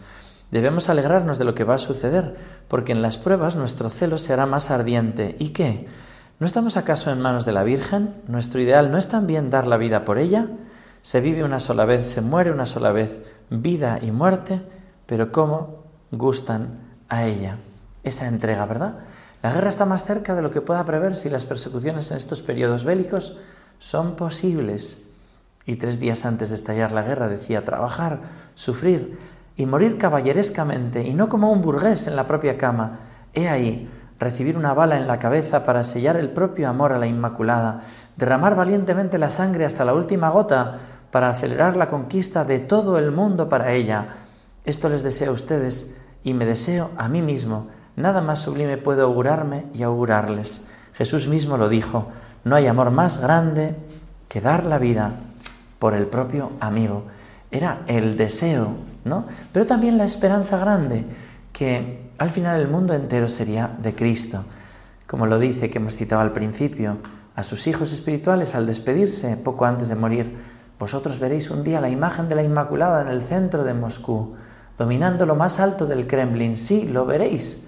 Debemos 0.52 0.90
alegrarnos 0.90 1.40
de 1.40 1.46
lo 1.46 1.56
que 1.56 1.64
va 1.64 1.74
a 1.74 1.80
suceder, 1.80 2.36
porque 2.68 2.92
en 2.92 3.02
las 3.02 3.18
pruebas 3.18 3.56
nuestro 3.56 3.90
celo 3.90 4.20
será 4.20 4.46
más 4.46 4.70
ardiente. 4.70 5.36
¿Y 5.40 5.50
qué? 5.50 5.88
¿No 6.40 6.46
estamos 6.46 6.78
acaso 6.78 7.10
en 7.10 7.20
manos 7.20 7.46
de 7.46 7.54
la 7.54 7.64
Virgen? 7.64 8.14
¿Nuestro 8.28 8.62
ideal 8.62 8.92
no 8.92 9.00
es 9.00 9.08
también 9.08 9.50
dar 9.50 9.66
la 9.66 9.78
vida 9.78 10.06
por 10.06 10.20
ella? 10.20 10.50
Se 11.02 11.22
vive 11.22 11.44
una 11.44 11.60
sola 11.60 11.86
vez, 11.86 12.06
se 12.06 12.22
muere 12.22 12.52
una 12.52 12.66
sola 12.66 12.92
vez, 12.92 13.22
vida 13.50 14.00
y 14.02 14.12
muerte, 14.12 14.62
pero 15.06 15.32
¿cómo 15.32 15.84
gustan 16.12 16.80
a 17.08 17.26
ella? 17.26 17.58
Esa 18.04 18.28
entrega, 18.28 18.66
¿verdad? 18.66 19.00
La 19.42 19.54
guerra 19.54 19.70
está 19.70 19.86
más 19.86 20.04
cerca 20.04 20.36
de 20.36 20.42
lo 20.42 20.52
que 20.52 20.62
pueda 20.62 20.84
prever 20.84 21.16
si 21.16 21.30
las 21.30 21.46
persecuciones 21.46 22.12
en 22.12 22.18
estos 22.18 22.42
periodos 22.42 22.84
bélicos 22.84 23.38
son 23.80 24.16
posibles. 24.16 25.04
Y 25.66 25.78
tres 25.78 26.00
días 26.00 26.26
antes 26.26 26.50
de 26.50 26.56
estallar 26.56 26.92
la 26.92 27.04
guerra 27.04 27.28
decía 27.28 27.64
trabajar, 27.64 28.20
sufrir 28.56 29.18
y 29.56 29.66
morir 29.66 29.98
caballerescamente 29.98 31.04
y 31.08 31.14
no 31.14 31.30
como 31.30 31.52
un 31.52 31.62
burgués 31.62 32.08
en 32.08 32.16
la 32.16 32.28
propia 32.28 32.58
cama. 32.58 33.00
He 33.34 33.48
ahí 33.48 33.90
recibir 34.20 34.58
una 34.58 34.74
bala 34.74 34.98
en 34.98 35.08
la 35.08 35.20
cabeza 35.20 35.64
para 35.64 35.84
sellar 35.84 36.18
el 36.18 36.30
propio 36.30 36.68
amor 36.68 36.92
a 36.92 37.00
la 37.00 37.08
Inmaculada, 37.08 37.82
derramar 38.20 38.54
valientemente 38.54 39.18
la 39.18 39.30
sangre 39.30 39.64
hasta 39.66 39.86
la 39.86 39.94
última 39.94 40.30
gota 40.30 40.76
para 41.10 41.30
acelerar 41.30 41.78
la 41.78 41.88
conquista 41.88 42.44
de 42.44 42.60
todo 42.60 42.98
el 42.98 43.12
mundo 43.12 43.48
para 43.48 43.72
ella. 43.72 44.08
Esto 44.66 44.90
les 44.90 45.04
deseo 45.04 45.32
a 45.32 45.34
ustedes 45.34 45.96
y 46.22 46.34
me 46.34 46.46
deseo 46.46 46.92
a 46.98 47.08
mí 47.08 47.22
mismo. 47.22 47.70
Nada 47.96 48.22
más 48.22 48.40
sublime 48.40 48.76
puedo 48.76 49.06
augurarme 49.06 49.68
y 49.74 49.84
augurarles. 49.84 50.64
Jesús 50.94 51.30
mismo 51.30 51.56
lo 51.56 51.70
dijo, 51.70 52.10
no 52.44 52.58
hay 52.58 52.68
amor 52.68 52.92
más 52.92 53.22
grande 53.22 53.78
que 54.28 54.42
dar 54.42 54.66
la 54.66 54.80
vida 54.80 55.14
por 55.80 55.94
el 55.94 56.06
propio 56.06 56.52
amigo. 56.60 57.04
Era 57.52 57.84
el 57.88 58.18
deseo, 58.18 58.74
¿no? 59.06 59.26
Pero 59.54 59.66
también 59.66 59.98
la 59.98 60.04
esperanza 60.04 60.58
grande, 60.58 61.06
que 61.54 62.12
al 62.18 62.30
final 62.30 62.60
el 62.60 62.68
mundo 62.68 62.94
entero 62.94 63.30
sería 63.30 63.78
de 63.82 63.96
Cristo. 63.96 64.44
Como 65.08 65.26
lo 65.26 65.40
dice 65.40 65.70
que 65.70 65.78
hemos 65.78 65.96
citado 65.96 66.22
al 66.22 66.34
principio, 66.34 66.98
a 67.40 67.44
sus 67.44 67.68
hijos 67.68 67.94
espirituales 67.94 68.54
al 68.54 68.66
despedirse 68.66 69.38
poco 69.38 69.64
antes 69.64 69.88
de 69.88 69.96
morir, 69.96 70.38
vosotros 70.78 71.20
veréis 71.20 71.50
un 71.50 71.64
día 71.64 71.80
la 71.80 71.90
imagen 71.90 72.28
de 72.28 72.36
la 72.36 72.44
Inmaculada 72.44 73.02
en 73.02 73.08
el 73.08 73.22
centro 73.22 73.64
de 73.64 73.74
Moscú, 73.74 74.36
dominando 74.78 75.26
lo 75.26 75.36
más 75.36 75.62
alto 75.62 75.86
del 75.86 76.06
Kremlin. 76.06 76.58
Sí, 76.58 76.86
lo 76.86 77.06
veréis. 77.06 77.64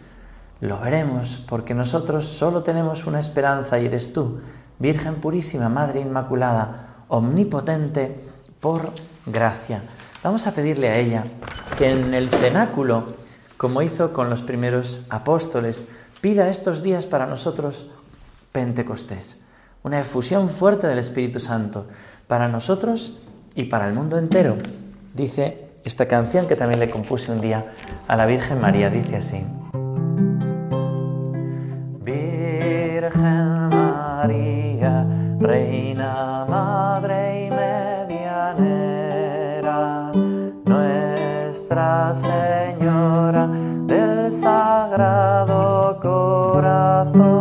Lo 0.59 0.77
veremos, 0.81 1.41
porque 1.47 1.73
nosotros 1.73 2.25
solo 2.25 2.63
tenemos 2.63 3.05
una 3.05 3.21
esperanza 3.21 3.79
y 3.79 3.85
eres 3.85 4.11
tú, 4.11 4.41
Virgen 4.77 5.15
Purísima, 5.15 5.69
Madre 5.69 6.01
Inmaculada, 6.01 7.05
omnipotente 7.07 8.25
por 8.59 8.91
gracia. 9.25 9.83
Vamos 10.21 10.47
a 10.47 10.51
pedirle 10.53 10.89
a 10.89 10.97
ella 10.97 11.23
que 11.77 11.91
en 11.91 12.13
el 12.13 12.27
cenáculo, 12.29 13.05
como 13.55 13.81
hizo 13.81 14.11
con 14.11 14.29
los 14.29 14.41
primeros 14.41 15.05
apóstoles, 15.09 15.87
pida 16.19 16.49
estos 16.49 16.83
días 16.83 17.05
para 17.05 17.25
nosotros 17.25 17.89
Pentecostés 18.51 19.41
una 19.83 19.99
efusión 19.99 20.47
fuerte 20.47 20.87
del 20.87 20.99
Espíritu 20.99 21.39
Santo 21.39 21.85
para 22.27 22.47
nosotros 22.47 23.17
y 23.55 23.65
para 23.65 23.87
el 23.87 23.93
mundo 23.93 24.17
entero. 24.17 24.57
Dice 25.13 25.69
esta 25.83 26.07
canción 26.07 26.47
que 26.47 26.55
también 26.55 26.79
le 26.79 26.89
compuse 26.89 27.31
un 27.31 27.41
día 27.41 27.73
a 28.07 28.15
la 28.15 28.25
Virgen 28.25 28.61
María, 28.61 28.89
dice 28.89 29.17
así. 29.17 29.43
Virgen 32.03 33.69
María, 33.69 35.05
Reina, 35.39 36.45
Madre 36.47 37.47
y 37.47 37.49
Medianera, 38.09 39.01
Nuestra 40.65 42.13
Señora 42.13 43.47
del 43.87 44.31
Sagrado 44.31 45.99
Corazón 46.01 47.40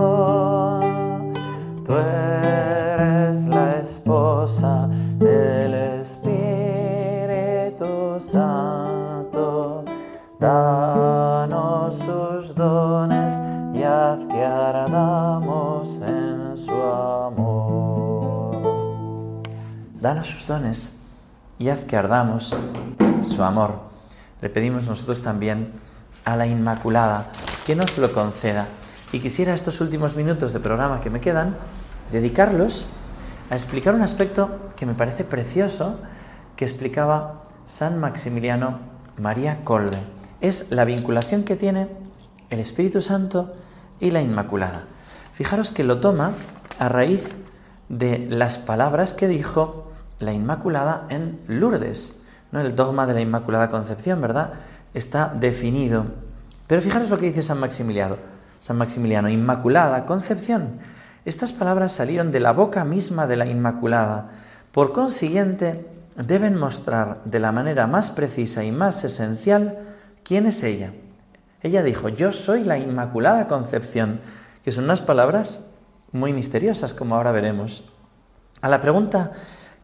sus 20.30 20.46
dones 20.46 20.96
y 21.58 21.68
haz 21.68 21.84
que 21.84 21.96
ardamos 21.96 22.56
su 23.22 23.42
amor. 23.42 23.80
Le 24.40 24.48
pedimos 24.48 24.86
nosotros 24.86 25.22
también 25.22 25.72
a 26.24 26.36
la 26.36 26.46
Inmaculada 26.46 27.30
que 27.66 27.76
nos 27.76 27.98
lo 27.98 28.12
conceda. 28.12 28.66
Y 29.12 29.20
quisiera 29.20 29.52
estos 29.52 29.80
últimos 29.80 30.16
minutos 30.16 30.52
de 30.52 30.60
programa 30.60 31.00
que 31.00 31.10
me 31.10 31.20
quedan 31.20 31.56
dedicarlos 32.12 32.86
a 33.50 33.54
explicar 33.54 33.94
un 33.94 34.02
aspecto 34.02 34.72
que 34.76 34.86
me 34.86 34.94
parece 34.94 35.24
precioso 35.24 35.96
que 36.56 36.64
explicaba 36.64 37.42
San 37.66 37.98
Maximiliano 37.98 38.78
María 39.18 39.64
Colbe. 39.64 39.98
Es 40.40 40.70
la 40.70 40.84
vinculación 40.84 41.44
que 41.44 41.56
tiene 41.56 41.88
el 42.48 42.60
Espíritu 42.60 43.00
Santo 43.00 43.54
y 43.98 44.12
la 44.12 44.22
Inmaculada. 44.22 44.84
Fijaros 45.32 45.72
que 45.72 45.84
lo 45.84 46.00
toma 46.00 46.32
a 46.78 46.88
raíz 46.88 47.36
de 47.88 48.18
las 48.30 48.58
palabras 48.58 49.12
que 49.12 49.28
dijo 49.28 49.89
la 50.20 50.32
Inmaculada 50.32 51.06
en 51.08 51.40
Lourdes. 51.48 52.20
¿no? 52.52 52.60
El 52.60 52.76
dogma 52.76 53.06
de 53.06 53.14
la 53.14 53.20
Inmaculada 53.20 53.68
Concepción, 53.68 54.20
¿verdad? 54.20 54.52
Está 54.94 55.34
definido. 55.34 56.06
Pero 56.68 56.80
fijaros 56.80 57.10
lo 57.10 57.18
que 57.18 57.26
dice 57.26 57.42
San 57.42 57.58
Maximiliano. 57.58 58.16
San 58.60 58.78
Maximiliano, 58.78 59.28
Inmaculada 59.28 60.06
Concepción 60.06 60.78
estas 61.24 61.52
palabras 61.52 61.92
salieron 61.92 62.30
de 62.30 62.40
la 62.40 62.52
boca 62.52 62.84
misma 62.84 63.26
de 63.26 63.36
la 63.36 63.46
Inmaculada. 63.46 64.30
Por 64.72 64.92
consiguiente, 64.92 65.86
deben 66.16 66.56
mostrar 66.56 67.20
de 67.24 67.40
la 67.40 67.52
manera 67.52 67.86
más 67.86 68.10
precisa 68.10 68.64
y 68.64 68.72
más 68.72 69.04
esencial 69.04 69.78
quién 70.24 70.46
es 70.46 70.62
ella. 70.62 70.94
Ella 71.62 71.82
dijo, 71.82 72.08
yo 72.08 72.32
soy 72.32 72.64
la 72.64 72.78
Inmaculada 72.78 73.48
Concepción, 73.48 74.20
que 74.64 74.70
son 74.70 74.84
unas 74.84 75.02
palabras 75.02 75.66
muy 76.10 76.32
misteriosas, 76.32 76.94
como 76.94 77.16
ahora 77.16 77.32
veremos. 77.32 77.84
A 78.62 78.68
la 78.70 78.80
pregunta, 78.80 79.32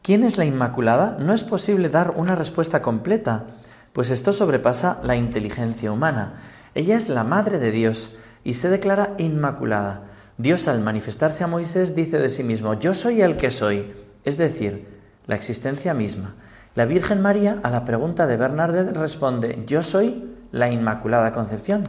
¿quién 0.07 0.23
es 0.23 0.39
la 0.39 0.45
Inmaculada? 0.45 1.17
No 1.19 1.33
es 1.33 1.43
posible 1.43 1.89
dar 1.89 2.13
una 2.15 2.37
respuesta 2.37 2.81
completa, 2.81 3.47
pues 3.93 4.13
esto 4.13 4.31
sobrepasa 4.31 5.01
la 5.03 5.17
inteligencia 5.17 5.91
humana. 5.91 6.35
Ella 6.77 6.97
es 6.97 7.09
la 7.09 7.25
Madre 7.25 7.59
de 7.59 7.73
Dios 7.73 8.17
y 8.45 8.55
se 8.55 8.69
declara 8.69 9.15
Inmaculada. 9.19 10.05
Dios 10.39 10.69
al 10.69 10.81
manifestarse 10.81 11.43
a 11.43 11.49
Moisés 11.49 11.97
dice 11.97 12.21
de 12.21 12.31
sí 12.31 12.45
mismo, 12.45 12.75
yo 12.75 12.95
soy 12.95 13.21
el 13.21 13.37
que 13.37 13.51
soy, 13.51 13.95
es 14.23 14.39
decir, 14.39 14.87
la 15.27 15.35
existencia 15.35 15.93
misma. 15.93 16.37
La 16.77 16.85
Virgen 16.85 17.21
María 17.21 17.59
a 17.65 17.71
la 17.71 17.85
pregunta 17.85 18.29
de 18.29 18.37
Bernardet 18.37 18.97
responde, 18.97 19.65
yo 19.67 19.83
soy 19.83 20.37
la 20.53 20.71
Inmaculada 20.71 21.33
Concepción. 21.33 21.83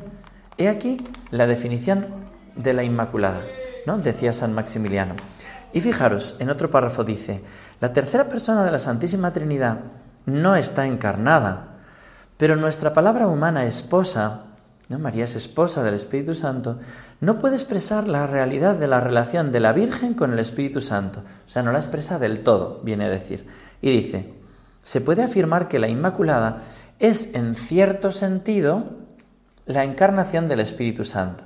He 0.58 0.70
aquí 0.70 0.98
la 1.30 1.46
definición 1.46 2.08
de 2.56 2.74
la 2.74 2.84
Inmaculada, 2.84 3.44
¿no? 3.86 4.00
Decía 4.00 4.34
San 4.34 4.54
Maximiliano. 4.54 5.14
Y 5.78 5.80
fijaros, 5.80 6.36
en 6.40 6.50
otro 6.50 6.72
párrafo 6.72 7.04
dice, 7.04 7.44
la 7.82 7.94
tercera 7.94 8.28
persona 8.28 8.66
de 8.66 8.72
la 8.72 8.80
Santísima 8.80 9.30
Trinidad 9.30 9.82
no 10.26 10.56
está 10.56 10.88
encarnada, 10.88 11.68
pero 12.36 12.56
nuestra 12.56 12.94
palabra 12.94 13.28
humana 13.28 13.64
esposa 13.64 14.46
María 14.90 15.26
es 15.26 15.36
esposa 15.36 15.84
del 15.84 15.94
Espíritu 15.94 16.34
Santo, 16.34 16.80
no 17.22 17.38
puede 17.38 17.54
expresar 17.54 18.08
la 18.08 18.26
realidad 18.26 18.74
de 18.74 18.88
la 18.88 19.00
relación 19.00 19.52
de 19.52 19.60
la 19.60 19.72
Virgen 19.72 20.16
con 20.16 20.34
el 20.34 20.40
Espíritu 20.40 20.82
Santo. 20.82 21.20
O 21.46 21.50
sea, 21.50 21.62
no 21.62 21.72
la 21.72 21.78
expresa 21.78 22.18
del 22.18 22.40
todo, 22.40 22.82
viene 22.82 23.06
a 23.06 23.10
decir. 23.10 23.46
Y 23.80 23.92
dice, 23.92 24.34
se 24.82 25.00
puede 25.00 25.22
afirmar 25.22 25.68
que 25.68 25.78
la 25.78 25.90
Inmaculada 25.90 26.64
es 26.98 27.36
en 27.36 27.56
cierto 27.56 28.12
sentido 28.12 28.96
la 29.68 29.84
encarnación 29.84 30.50
del 30.50 30.60
Espíritu 30.60 31.06
Santo. 31.06 31.44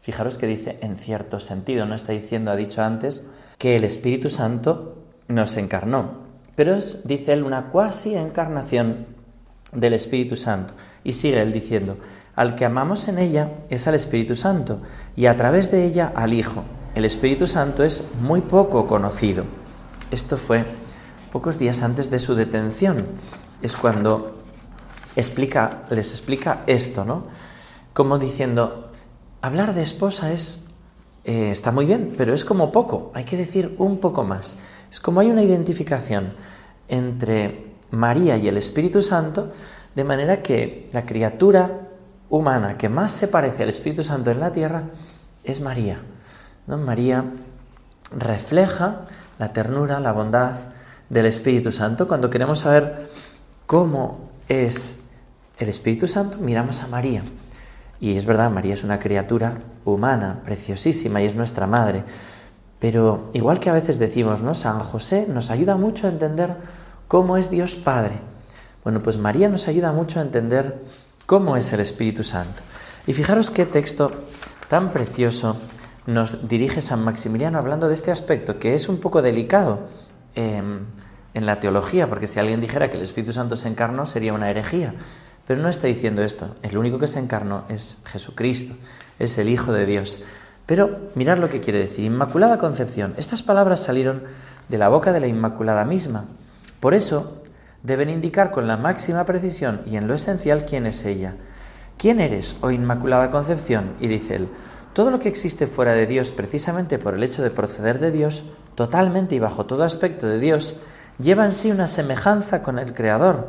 Fijaros 0.00 0.38
que 0.38 0.48
dice 0.48 0.76
en 0.82 0.96
cierto 0.96 1.38
sentido, 1.38 1.86
no 1.86 1.94
está 1.94 2.10
diciendo, 2.10 2.50
ha 2.50 2.56
dicho 2.56 2.82
antes, 2.82 3.28
que 3.60 3.76
el 3.76 3.84
Espíritu 3.84 4.30
Santo 4.30 4.96
nos 5.28 5.58
encarnó, 5.58 6.12
pero 6.56 6.74
es, 6.74 7.02
dice 7.04 7.34
él, 7.34 7.44
una 7.44 7.66
cuasi 7.66 8.16
encarnación 8.16 9.04
del 9.70 9.92
Espíritu 9.92 10.34
Santo. 10.34 10.72
Y 11.04 11.12
sigue 11.12 11.42
él 11.42 11.52
diciendo, 11.52 11.98
al 12.34 12.54
que 12.54 12.64
amamos 12.64 13.06
en 13.08 13.18
ella 13.18 13.52
es 13.68 13.86
al 13.86 13.96
Espíritu 13.96 14.34
Santo 14.34 14.80
y 15.14 15.26
a 15.26 15.36
través 15.36 15.70
de 15.70 15.84
ella 15.84 16.10
al 16.16 16.32
Hijo. 16.32 16.64
El 16.94 17.04
Espíritu 17.04 17.46
Santo 17.46 17.84
es 17.84 18.02
muy 18.22 18.40
poco 18.40 18.86
conocido. 18.86 19.44
Esto 20.10 20.38
fue 20.38 20.64
pocos 21.30 21.58
días 21.58 21.82
antes 21.82 22.08
de 22.08 22.18
su 22.18 22.34
detención. 22.34 23.04
Es 23.60 23.76
cuando 23.76 24.38
explica, 25.16 25.82
les 25.90 26.12
explica 26.12 26.62
esto, 26.66 27.04
¿no? 27.04 27.24
Como 27.92 28.18
diciendo, 28.18 28.90
hablar 29.42 29.74
de 29.74 29.82
esposa 29.82 30.32
es 30.32 30.64
eh, 31.30 31.52
está 31.52 31.70
muy 31.70 31.86
bien, 31.86 32.12
pero 32.18 32.34
es 32.34 32.44
como 32.44 32.72
poco, 32.72 33.12
hay 33.14 33.22
que 33.22 33.36
decir 33.36 33.76
un 33.78 33.98
poco 33.98 34.24
más. 34.24 34.56
Es 34.90 34.98
como 34.98 35.20
hay 35.20 35.30
una 35.30 35.44
identificación 35.44 36.34
entre 36.88 37.76
María 37.92 38.36
y 38.36 38.48
el 38.48 38.56
Espíritu 38.56 39.00
Santo, 39.00 39.52
de 39.94 40.02
manera 40.02 40.42
que 40.42 40.88
la 40.92 41.06
criatura 41.06 41.86
humana 42.30 42.76
que 42.76 42.88
más 42.88 43.12
se 43.12 43.28
parece 43.28 43.62
al 43.62 43.68
Espíritu 43.68 44.02
Santo 44.02 44.32
en 44.32 44.40
la 44.40 44.50
tierra 44.50 44.90
es 45.44 45.60
María. 45.60 46.02
¿no? 46.66 46.78
María 46.78 47.24
refleja 48.10 49.02
la 49.38 49.52
ternura, 49.52 50.00
la 50.00 50.10
bondad 50.10 50.56
del 51.10 51.26
Espíritu 51.26 51.70
Santo. 51.70 52.08
Cuando 52.08 52.28
queremos 52.28 52.58
saber 52.58 53.08
cómo 53.66 54.30
es 54.48 54.98
el 55.60 55.68
Espíritu 55.68 56.08
Santo, 56.08 56.38
miramos 56.38 56.82
a 56.82 56.88
María. 56.88 57.22
Y 58.00 58.16
es 58.16 58.24
verdad, 58.24 58.50
María 58.50 58.74
es 58.74 58.82
una 58.82 58.98
criatura 58.98 59.58
humana, 59.84 60.40
preciosísima, 60.44 61.20
y 61.20 61.26
es 61.26 61.34
nuestra 61.34 61.66
madre. 61.66 62.02
Pero 62.78 63.28
igual 63.34 63.60
que 63.60 63.68
a 63.68 63.74
veces 63.74 63.98
decimos, 63.98 64.42
¿no? 64.42 64.54
San 64.54 64.80
José 64.80 65.26
nos 65.28 65.50
ayuda 65.50 65.76
mucho 65.76 66.06
a 66.06 66.10
entender 66.10 66.56
cómo 67.08 67.36
es 67.36 67.50
Dios 67.50 67.74
Padre. 67.74 68.14
Bueno, 68.82 69.00
pues 69.00 69.18
María 69.18 69.48
nos 69.50 69.68
ayuda 69.68 69.92
mucho 69.92 70.18
a 70.18 70.22
entender 70.22 70.82
cómo 71.26 71.56
es 71.56 71.72
el 71.74 71.80
Espíritu 71.80 72.24
Santo. 72.24 72.62
Y 73.06 73.12
fijaros 73.12 73.50
qué 73.50 73.66
texto 73.66 74.12
tan 74.68 74.92
precioso 74.92 75.56
nos 76.06 76.48
dirige 76.48 76.80
San 76.80 77.04
Maximiliano 77.04 77.58
hablando 77.58 77.88
de 77.88 77.94
este 77.94 78.10
aspecto, 78.10 78.58
que 78.58 78.74
es 78.74 78.88
un 78.88 78.98
poco 78.98 79.20
delicado 79.20 79.88
em, 80.34 80.86
en 81.34 81.46
la 81.46 81.60
teología, 81.60 82.08
porque 82.08 82.26
si 82.26 82.40
alguien 82.40 82.60
dijera 82.60 82.88
que 82.88 82.96
el 82.96 83.02
Espíritu 83.02 83.32
Santo 83.32 83.56
se 83.56 83.68
encarnó 83.68 84.06
sería 84.06 84.32
una 84.32 84.50
herejía. 84.50 84.94
Pero 85.50 85.62
no 85.62 85.68
está 85.68 85.88
diciendo 85.88 86.22
esto. 86.22 86.54
El 86.62 86.78
único 86.78 87.00
que 87.00 87.08
se 87.08 87.18
encarnó 87.18 87.64
es 87.68 87.98
Jesucristo, 88.04 88.76
es 89.18 89.36
el 89.36 89.48
Hijo 89.48 89.72
de 89.72 89.84
Dios. 89.84 90.22
Pero 90.64 91.10
mirad 91.16 91.38
lo 91.38 91.48
que 91.48 91.60
quiere 91.60 91.80
decir. 91.80 92.04
Inmaculada 92.04 92.56
Concepción. 92.56 93.14
Estas 93.16 93.42
palabras 93.42 93.80
salieron 93.80 94.22
de 94.68 94.78
la 94.78 94.88
boca 94.88 95.12
de 95.12 95.18
la 95.18 95.26
Inmaculada 95.26 95.84
misma. 95.84 96.26
Por 96.78 96.94
eso 96.94 97.42
deben 97.82 98.10
indicar 98.10 98.52
con 98.52 98.68
la 98.68 98.76
máxima 98.76 99.24
precisión 99.24 99.80
y 99.86 99.96
en 99.96 100.06
lo 100.06 100.14
esencial 100.14 100.64
quién 100.64 100.86
es 100.86 101.04
ella. 101.04 101.34
¿Quién 101.98 102.20
eres, 102.20 102.54
oh 102.60 102.70
Inmaculada 102.70 103.30
Concepción? 103.30 103.94
Y 103.98 104.06
dice 104.06 104.36
él, 104.36 104.48
todo 104.92 105.10
lo 105.10 105.18
que 105.18 105.28
existe 105.28 105.66
fuera 105.66 105.94
de 105.94 106.06
Dios 106.06 106.30
precisamente 106.30 106.96
por 107.00 107.14
el 107.14 107.24
hecho 107.24 107.42
de 107.42 107.50
proceder 107.50 107.98
de 107.98 108.12
Dios, 108.12 108.44
totalmente 108.76 109.34
y 109.34 109.40
bajo 109.40 109.66
todo 109.66 109.82
aspecto 109.82 110.28
de 110.28 110.38
Dios, 110.38 110.76
lleva 111.18 111.44
en 111.44 111.54
sí 111.54 111.72
una 111.72 111.88
semejanza 111.88 112.62
con 112.62 112.78
el 112.78 112.94
Creador 112.94 113.48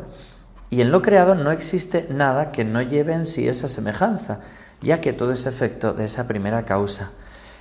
y 0.72 0.82
en 0.82 0.92
lo 0.92 1.02
creado 1.02 1.36
no 1.36 1.52
existe 1.52 2.08
nada 2.10 2.52
que 2.52 2.64
no 2.64 2.82
lleve 2.82 3.14
en 3.14 3.26
sí 3.26 3.48
esa 3.48 3.68
semejanza, 3.68 4.40
ya 4.82 5.02
que 5.02 5.12
todo 5.12 5.34
es 5.34 5.46
efecto 5.46 5.94
de 5.94 6.06
esa 6.06 6.28
primera 6.28 6.64
causa. 6.64 7.12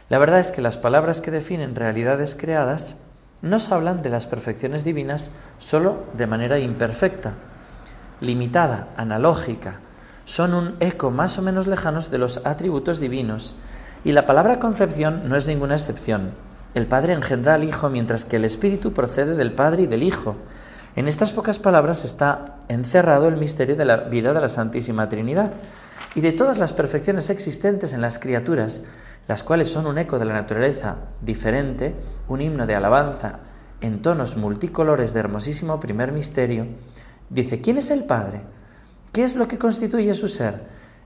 La 0.09 0.19
verdad 0.19 0.39
es 0.39 0.53
que 0.53 0.63
las 0.63 0.79
palabras 0.79 1.21
que 1.21 1.33
definen 1.33 1.75
realidades 1.75 2.37
creadas 2.37 2.97
nos 3.43 3.73
hablan 3.73 4.03
de 4.03 4.11
las 4.11 4.29
perfecciones 4.29 4.85
divinas 4.85 5.33
sólo 5.59 6.05
de 6.17 6.29
manera 6.29 6.61
imperfecta, 6.61 7.35
limitada, 8.21 8.89
analógica, 8.97 9.81
son 10.25 10.55
un 10.55 10.77
eco 10.79 11.11
más 11.11 11.37
o 11.37 11.43
menos 11.43 11.67
lejanos 11.67 12.13
de 12.13 12.19
los 12.19 12.47
atributos 12.47 13.01
divinos, 13.01 13.57
y 14.05 14.13
la 14.13 14.25
palabra 14.25 14.61
concepción 14.61 15.29
no 15.29 15.37
es 15.37 15.49
ninguna 15.49 15.75
excepción. 15.75 16.31
El 16.75 16.87
Padre 16.87 17.15
engendra 17.15 17.55
al 17.55 17.65
Hijo 17.65 17.91
mientras 17.91 18.25
que 18.25 18.37
el 18.37 18.45
Espíritu 18.45 18.93
procede 18.93 19.35
del 19.35 19.53
Padre 19.53 19.83
y 19.83 19.87
del 19.87 20.05
Hijo, 20.05 20.37
en 20.97 21.09
estas 21.09 21.33
pocas 21.33 21.59
palabras 21.59 22.05
está 22.05 22.59
encerrado 22.69 23.29
el 23.29 23.37
misterio 23.37 23.77
de 23.77 23.85
la 23.85 23.97
vida 23.97 24.33
de 24.33 24.41
la 24.41 24.49
Santísima 24.49 25.09
Trinidad 25.09 25.53
y 26.15 26.21
de 26.21 26.33
todas 26.33 26.59
las 26.59 26.73
perfecciones 26.73 27.31
existentes 27.31 27.95
en 27.95 28.01
las 28.01 28.19
criaturas, 28.19 28.83
las 29.29 29.43
cuales 29.43 29.71
son 29.71 29.87
un 29.87 29.99
eco 29.99 30.19
de 30.19 30.25
la 30.25 30.35
naturaleza 30.35 30.97
diferente, 31.21 31.95
un 32.29 32.41
himno 32.41 32.67
de 32.67 32.75
alabanza 32.75 33.41
en 33.81 34.03
tonos 34.03 34.37
multicolores 34.37 35.15
de 35.15 35.21
hermosísimo 35.21 35.81
primer 35.81 36.13
misterio, 36.13 36.67
dice, 37.29 37.61
¿quién 37.61 37.79
es 37.79 37.91
el 37.91 38.05
Padre? 38.05 38.41
¿Qué 39.13 39.25
es 39.25 39.37
lo 39.37 39.49
que 39.49 39.59
constituye 39.59 40.15
su 40.15 40.29
ser? 40.29 40.63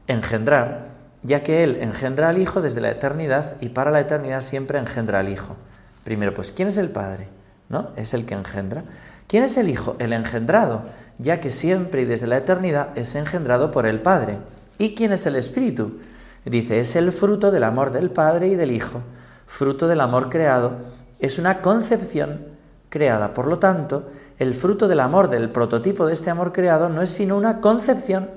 Engendrar, 0.06 0.88
ya 1.22 1.42
que 1.42 1.62
Él 1.62 1.76
engendra 1.80 2.28
al 2.28 2.38
Hijo 2.38 2.60
desde 2.60 2.80
la 2.80 2.90
eternidad 2.90 3.56
y 3.60 3.68
para 3.68 3.90
la 3.90 4.00
eternidad 4.00 4.40
siempre 4.40 4.78
engendra 4.78 5.20
al 5.20 5.28
Hijo. 5.28 5.56
Primero, 6.02 6.34
pues, 6.34 6.50
¿quién 6.50 6.68
es 6.68 6.78
el 6.78 6.90
Padre? 6.90 7.28
¿No? 7.68 7.90
Es 7.96 8.12
el 8.12 8.26
que 8.26 8.34
engendra. 8.34 8.84
¿Quién 9.26 9.44
es 9.44 9.56
el 9.56 9.68
Hijo? 9.68 9.96
El 9.98 10.12
engendrado, 10.12 10.82
ya 11.18 11.40
que 11.40 11.50
siempre 11.50 12.02
y 12.02 12.04
desde 12.04 12.26
la 12.26 12.38
eternidad 12.38 12.96
es 12.96 13.14
engendrado 13.14 13.70
por 13.70 13.86
el 13.86 14.02
Padre. 14.02 14.38
¿Y 14.78 14.94
quién 14.94 15.12
es 15.12 15.26
el 15.26 15.36
Espíritu? 15.36 16.00
Dice, 16.44 16.80
es 16.80 16.94
el 16.96 17.10
fruto 17.10 17.50
del 17.50 17.64
amor 17.64 17.90
del 17.90 18.10
Padre 18.10 18.48
y 18.48 18.54
del 18.54 18.70
Hijo, 18.70 19.00
fruto 19.46 19.88
del 19.88 20.00
amor 20.00 20.28
creado, 20.28 20.72
es 21.20 21.38
una 21.38 21.62
concepción 21.62 22.46
creada. 22.90 23.32
Por 23.32 23.46
lo 23.46 23.58
tanto, 23.58 24.10
el 24.38 24.54
fruto 24.54 24.88
del 24.88 25.00
amor, 25.00 25.28
del 25.28 25.50
prototipo 25.50 26.06
de 26.06 26.12
este 26.12 26.30
amor 26.30 26.52
creado, 26.52 26.88
no 26.88 27.02
es 27.02 27.10
sino 27.10 27.36
una 27.36 27.60
concepción. 27.60 28.30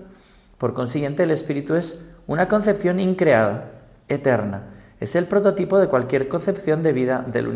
Por 0.58 0.73
consiguiente, 0.73 1.23
el 1.23 1.32
Espíritu 1.32 1.76
es 1.76 2.00
una 2.28 2.47
concepción 2.47 3.00
increada, 3.00 3.71
eterna. 4.08 4.63
Es 5.00 5.15
el 5.15 5.26
prototipo 5.26 5.80
de 5.80 5.88
cualquier 5.88 6.28
concepción 6.28 6.82
de 6.82 6.93
vida 6.93 7.26
del, 7.28 7.47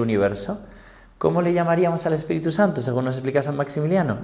universo. 0.00 0.60
¿Cómo 1.18 1.40
le 1.40 1.54
llamaríamos 1.54 2.04
al 2.04 2.12
Espíritu 2.12 2.52
Santo, 2.52 2.82
según 2.82 3.06
nos 3.06 3.14
explica 3.14 3.42
San 3.42 3.56
Maximiliano? 3.56 4.18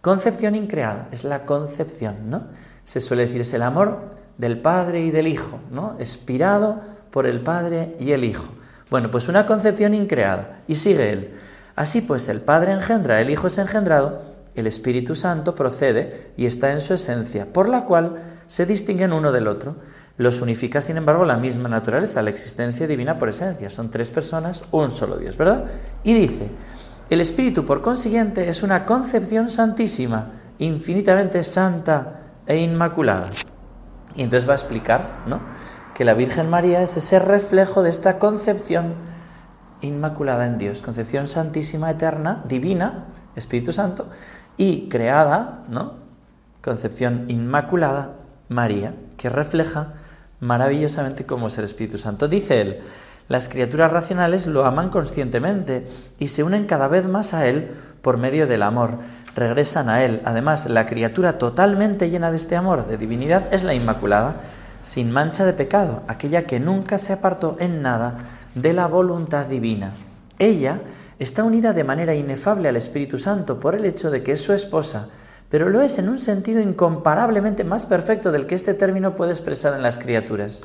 Concepción 0.00 0.54
increada, 0.54 1.08
es 1.10 1.24
la 1.24 1.44
concepción, 1.44 2.30
¿no? 2.30 2.44
Se 2.84 3.00
suele 3.00 3.26
decir, 3.26 3.40
es 3.40 3.52
el 3.52 3.62
amor 3.62 3.98
del 4.38 4.60
Padre 4.60 5.00
y 5.02 5.10
del 5.10 5.26
Hijo, 5.26 5.58
¿no? 5.70 5.96
Expirado 5.98 6.80
por 7.10 7.26
el 7.26 7.40
Padre 7.40 7.96
y 7.98 8.12
el 8.12 8.24
Hijo. 8.24 8.48
Bueno, 8.90 9.10
pues 9.10 9.28
una 9.28 9.44
concepción 9.44 9.92
increada. 9.92 10.62
Y 10.68 10.76
sigue 10.76 11.10
él. 11.10 11.34
Así 11.76 12.00
pues, 12.00 12.28
el 12.28 12.40
Padre 12.40 12.72
engendra, 12.72 13.20
el 13.20 13.30
Hijo 13.30 13.48
es 13.48 13.58
engendrado, 13.58 14.22
el 14.54 14.66
Espíritu 14.66 15.14
Santo 15.14 15.54
procede 15.54 16.32
y 16.36 16.46
está 16.46 16.72
en 16.72 16.80
su 16.80 16.94
esencia, 16.94 17.52
por 17.52 17.68
la 17.68 17.84
cual 17.84 18.16
se 18.46 18.66
distinguen 18.66 19.12
uno 19.12 19.32
del 19.32 19.48
otro. 19.48 19.76
Los 20.20 20.42
unifica, 20.42 20.82
sin 20.82 20.98
embargo, 20.98 21.24
la 21.24 21.38
misma 21.38 21.70
naturaleza, 21.70 22.20
la 22.20 22.28
existencia 22.28 22.86
divina 22.86 23.18
por 23.18 23.30
esencia. 23.30 23.70
Son 23.70 23.90
tres 23.90 24.10
personas, 24.10 24.62
un 24.70 24.90
solo 24.90 25.16
Dios, 25.16 25.34
¿verdad? 25.38 25.64
Y 26.04 26.12
dice, 26.12 26.50
el 27.08 27.22
Espíritu, 27.22 27.64
por 27.64 27.80
consiguiente, 27.80 28.46
es 28.46 28.62
una 28.62 28.84
concepción 28.84 29.48
santísima, 29.48 30.32
infinitamente 30.58 31.42
santa 31.42 32.20
e 32.46 32.58
inmaculada. 32.58 33.30
Y 34.14 34.20
entonces 34.20 34.46
va 34.46 34.52
a 34.52 34.56
explicar, 34.56 35.20
¿no? 35.26 35.40
Que 35.94 36.04
la 36.04 36.12
Virgen 36.12 36.50
María 36.50 36.82
es 36.82 36.98
ese 36.98 37.18
reflejo 37.18 37.82
de 37.82 37.88
esta 37.88 38.18
concepción 38.18 38.92
inmaculada 39.80 40.46
en 40.46 40.58
Dios, 40.58 40.82
concepción 40.82 41.28
santísima, 41.28 41.90
eterna, 41.90 42.44
divina, 42.46 43.06
Espíritu 43.36 43.72
Santo, 43.72 44.10
y 44.58 44.90
creada, 44.90 45.62
¿no? 45.70 45.94
Concepción 46.62 47.24
inmaculada, 47.28 48.16
María, 48.50 48.96
que 49.16 49.30
refleja 49.30 49.94
maravillosamente 50.40 51.26
como 51.26 51.46
es 51.48 51.58
el 51.58 51.64
Espíritu 51.64 51.98
Santo. 51.98 52.28
Dice 52.28 52.60
él, 52.60 52.80
las 53.30 53.48
criaturas 53.48 53.92
racionales 53.92 54.48
lo 54.48 54.66
aman 54.66 54.90
conscientemente 54.90 55.86
y 56.18 56.26
se 56.26 56.42
unen 56.42 56.66
cada 56.66 56.88
vez 56.88 57.06
más 57.06 57.32
a 57.32 57.46
Él 57.46 57.70
por 58.02 58.18
medio 58.18 58.48
del 58.48 58.64
amor. 58.64 58.98
Regresan 59.36 59.88
a 59.88 60.02
Él. 60.04 60.20
Además, 60.24 60.68
la 60.68 60.86
criatura 60.86 61.38
totalmente 61.38 62.10
llena 62.10 62.32
de 62.32 62.36
este 62.36 62.56
amor 62.56 62.88
de 62.88 62.96
divinidad 62.96 63.54
es 63.54 63.62
la 63.62 63.72
Inmaculada, 63.72 64.40
sin 64.82 65.12
mancha 65.12 65.44
de 65.44 65.52
pecado, 65.52 66.02
aquella 66.08 66.42
que 66.42 66.58
nunca 66.58 66.98
se 66.98 67.12
apartó 67.12 67.56
en 67.60 67.82
nada 67.82 68.16
de 68.56 68.72
la 68.72 68.88
voluntad 68.88 69.46
divina. 69.46 69.92
Ella 70.40 70.80
está 71.20 71.44
unida 71.44 71.72
de 71.72 71.84
manera 71.84 72.16
inefable 72.16 72.68
al 72.68 72.76
Espíritu 72.76 73.16
Santo 73.16 73.60
por 73.60 73.76
el 73.76 73.84
hecho 73.84 74.10
de 74.10 74.24
que 74.24 74.32
es 74.32 74.40
su 74.40 74.52
esposa 74.52 75.08
pero 75.50 75.68
lo 75.68 75.82
es 75.82 75.98
en 75.98 76.08
un 76.08 76.18
sentido 76.18 76.60
incomparablemente 76.60 77.64
más 77.64 77.86
perfecto 77.86 78.32
del 78.32 78.46
que 78.46 78.54
este 78.54 78.74
término 78.74 79.14
puede 79.14 79.32
expresar 79.32 79.74
en 79.74 79.82
las 79.82 79.98
criaturas. 79.98 80.62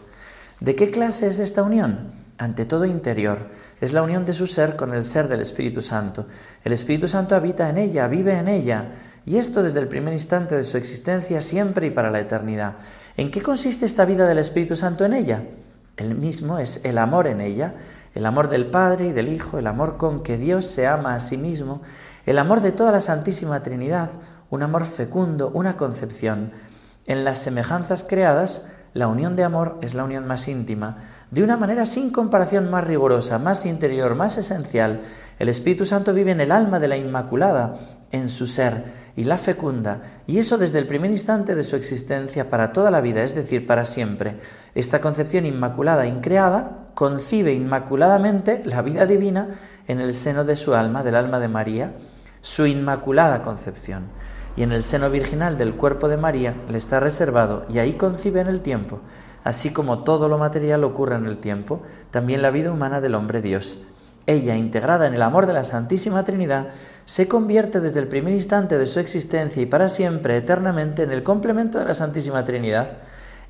¿De 0.59 0.75
qué 0.75 0.91
clase 0.91 1.27
es 1.27 1.39
esta 1.39 1.63
unión? 1.63 2.11
Ante 2.37 2.65
todo 2.65 2.85
interior. 2.85 3.47
Es 3.81 3.91
la 3.91 4.03
unión 4.03 4.25
de 4.25 4.33
su 4.33 4.47
ser 4.47 4.75
con 4.75 4.93
el 4.93 5.03
ser 5.03 5.27
del 5.27 5.41
Espíritu 5.41 5.81
Santo. 5.81 6.27
El 6.63 6.71
Espíritu 6.71 7.07
Santo 7.07 7.35
habita 7.35 7.69
en 7.69 7.77
ella, 7.77 8.07
vive 8.07 8.37
en 8.37 8.47
ella, 8.47 8.91
y 9.25 9.37
esto 9.37 9.63
desde 9.63 9.79
el 9.79 9.87
primer 9.87 10.13
instante 10.13 10.55
de 10.55 10.63
su 10.63 10.77
existencia, 10.77 11.41
siempre 11.41 11.87
y 11.87 11.91
para 11.91 12.11
la 12.11 12.19
eternidad. 12.19 12.75
¿En 13.17 13.31
qué 13.31 13.41
consiste 13.41 13.85
esta 13.85 14.05
vida 14.05 14.27
del 14.27 14.37
Espíritu 14.37 14.75
Santo 14.75 15.03
en 15.03 15.13
ella? 15.13 15.41
el 15.97 16.15
mismo 16.15 16.59
es 16.59 16.81
el 16.83 16.97
amor 16.97 17.27
en 17.27 17.41
ella, 17.41 17.75
el 18.13 18.25
amor 18.25 18.49
del 18.49 18.67
Padre 18.67 19.07
y 19.07 19.11
del 19.11 19.29
Hijo, 19.29 19.57
el 19.57 19.67
amor 19.67 19.97
con 19.97 20.23
que 20.23 20.37
Dios 20.37 20.65
se 20.65 20.87
ama 20.87 21.15
a 21.15 21.19
sí 21.19 21.37
mismo, 21.37 21.81
el 22.25 22.37
amor 22.37 22.61
de 22.61 22.71
toda 22.71 22.91
la 22.91 23.01
Santísima 23.01 23.59
Trinidad, 23.61 24.09
un 24.55 24.63
amor 24.63 24.85
fecundo, 24.85 25.51
una 25.53 25.77
concepción. 25.77 26.51
En 27.05 27.23
las 27.23 27.39
semejanzas 27.39 28.05
creadas, 28.07 28.63
la 28.93 29.07
unión 29.07 29.35
de 29.35 29.43
amor 29.43 29.77
es 29.81 29.93
la 29.93 30.05
unión 30.05 30.25
más 30.25 30.47
íntima, 30.47 30.97
de 31.29 31.43
una 31.43 31.57
manera 31.57 31.85
sin 31.85 32.09
comparación 32.09 32.71
más 32.71 32.85
rigurosa, 32.85 33.37
más 33.37 33.65
interior, 33.65 34.15
más 34.15 34.37
esencial. 34.37 35.01
El 35.37 35.49
Espíritu 35.49 35.85
Santo 35.85 36.13
vive 36.13 36.31
en 36.31 36.39
el 36.39 36.53
alma 36.53 36.79
de 36.79 36.87
la 36.87 36.95
Inmaculada, 36.95 37.75
en 38.11 38.29
su 38.29 38.47
ser, 38.47 39.05
y 39.17 39.25
la 39.25 39.37
fecunda, 39.37 40.21
y 40.27 40.39
eso 40.39 40.57
desde 40.57 40.79
el 40.79 40.87
primer 40.87 41.11
instante 41.11 41.55
de 41.55 41.63
su 41.63 41.75
existencia 41.75 42.49
para 42.49 42.71
toda 42.71 42.91
la 42.91 43.01
vida, 43.01 43.23
es 43.23 43.35
decir, 43.35 43.67
para 43.67 43.83
siempre. 43.83 44.37
Esta 44.73 45.01
concepción 45.01 45.45
inmaculada, 45.45 46.07
increada, 46.07 46.87
concibe 46.93 47.53
inmaculadamente 47.53 48.61
la 48.63 48.81
vida 48.81 49.05
divina 49.05 49.49
en 49.87 49.99
el 49.99 50.13
seno 50.13 50.45
de 50.45 50.55
su 50.55 50.73
alma, 50.73 51.03
del 51.03 51.15
alma 51.15 51.39
de 51.39 51.49
María, 51.49 51.93
su 52.39 52.65
inmaculada 52.65 53.41
concepción. 53.41 54.03
Y 54.55 54.63
en 54.63 54.71
el 54.71 54.83
seno 54.83 55.09
virginal 55.09 55.57
del 55.57 55.75
cuerpo 55.75 56.07
de 56.07 56.17
María 56.17 56.55
le 56.69 56.77
está 56.77 56.99
reservado, 56.99 57.65
y 57.69 57.79
ahí 57.79 57.93
concibe 57.93 58.39
en 58.39 58.47
el 58.47 58.61
tiempo, 58.61 58.99
así 59.43 59.71
como 59.71 60.03
todo 60.03 60.29
lo 60.29 60.37
material 60.37 60.83
ocurre 60.83 61.15
en 61.15 61.25
el 61.25 61.37
tiempo, 61.37 61.81
también 62.11 62.41
la 62.41 62.51
vida 62.51 62.71
humana 62.71 63.01
del 63.01 63.15
hombre 63.15 63.41
Dios. 63.41 63.81
Ella, 64.27 64.55
integrada 64.55 65.05
en 65.05 65.13
el 65.13 65.21
amor 65.21 65.45
de 65.45 65.53
la 65.53 65.63
Santísima 65.63 66.23
Trinidad, 66.23 66.69
se 67.05 67.27
convierte 67.27 67.79
desde 67.79 67.99
el 67.99 68.07
primer 68.07 68.33
instante 68.33 68.77
de 68.77 68.87
su 68.87 68.99
existencia 68.99 69.61
y 69.61 69.67
para 69.67 69.87
siempre, 69.87 70.35
eternamente, 70.37 71.03
en 71.03 71.11
el 71.11 71.21
complemento 71.21 71.77
de 71.77 71.85
la 71.85 71.93
Santísima 71.93 72.43
Trinidad. 72.43 72.97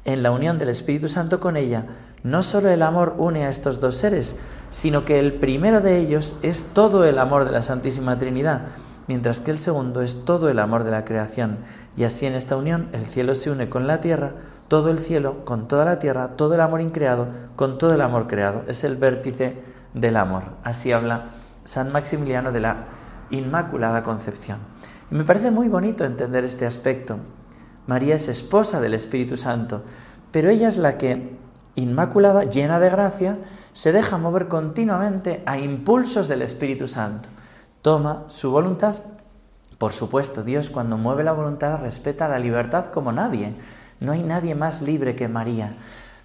En 0.03 0.21
la 0.21 0.31
unión 0.31 0.57
del 0.57 0.69
Espíritu 0.69 1.07
Santo 1.07 1.39
con 1.39 1.55
ella, 1.55 1.85
no 2.23 2.43
solo 2.43 2.69
el 2.69 2.81
amor 2.81 3.15
une 3.17 3.45
a 3.45 3.49
estos 3.49 3.79
dos 3.79 3.95
seres, 3.95 4.35
sino 4.69 5.05
que 5.05 5.19
el 5.19 5.33
primero 5.33 5.79
de 5.79 5.97
ellos 5.97 6.35
es 6.41 6.63
todo 6.73 7.05
el 7.05 7.19
amor 7.19 7.45
de 7.45 7.51
la 7.51 7.61
Santísima 7.61 8.19
Trinidad, 8.19 8.67
mientras 9.07 9.39
que 9.39 9.51
el 9.51 9.59
segundo 9.59 10.01
es 10.01 10.25
todo 10.25 10.49
el 10.49 10.59
amor 10.59 10.83
de 10.83 10.91
la 10.91 11.05
creación. 11.05 11.57
Y 11.95 12.03
así 12.03 12.25
en 12.25 12.33
esta 12.33 12.57
unión 12.57 12.89
el 12.93 13.05
cielo 13.05 13.35
se 13.35 13.51
une 13.51 13.69
con 13.69 13.87
la 13.87 14.01
tierra, 14.01 14.33
todo 14.67 14.89
el 14.89 14.99
cielo 14.99 15.45
con 15.45 15.67
toda 15.67 15.85
la 15.85 15.99
tierra, 15.99 16.29
todo 16.35 16.55
el 16.55 16.61
amor 16.61 16.81
increado 16.81 17.27
con 17.55 17.77
todo 17.77 17.93
el 17.93 18.01
amor 18.01 18.27
creado. 18.27 18.63
Es 18.67 18.83
el 18.83 18.97
vértice 18.97 19.61
del 19.93 20.17
amor. 20.17 20.43
Así 20.63 20.91
habla 20.91 21.29
San 21.63 21.91
Maximiliano 21.91 22.51
de 22.51 22.59
la 22.59 22.85
Inmaculada 23.29 24.03
Concepción. 24.03 24.59
Y 25.11 25.15
me 25.15 25.23
parece 25.23 25.51
muy 25.51 25.67
bonito 25.67 26.03
entender 26.03 26.43
este 26.43 26.65
aspecto. 26.65 27.17
María 27.87 28.15
es 28.15 28.27
esposa 28.27 28.81
del 28.81 28.93
Espíritu 28.93 29.37
Santo, 29.37 29.83
pero 30.31 30.49
ella 30.49 30.67
es 30.67 30.77
la 30.77 30.97
que, 30.97 31.37
inmaculada, 31.75 32.45
llena 32.45 32.79
de 32.79 32.89
gracia, 32.89 33.37
se 33.73 33.91
deja 33.91 34.17
mover 34.17 34.47
continuamente 34.47 35.43
a 35.45 35.59
impulsos 35.59 36.27
del 36.27 36.41
Espíritu 36.41 36.87
Santo. 36.87 37.29
Toma 37.85 38.23
su 38.29 38.49
voluntad. 38.49 38.95
Por 39.77 39.93
supuesto, 39.93 40.41
Dios 40.41 40.71
cuando 40.71 40.97
mueve 40.97 41.23
la 41.23 41.33
voluntad 41.33 41.79
respeta 41.79 42.27
la 42.27 42.39
libertad 42.39 42.85
como 42.85 43.11
nadie. 43.11 43.53
No 43.99 44.11
hay 44.11 44.23
nadie 44.23 44.55
más 44.55 44.81
libre 44.81 45.15
que 45.15 45.27
María. 45.27 45.75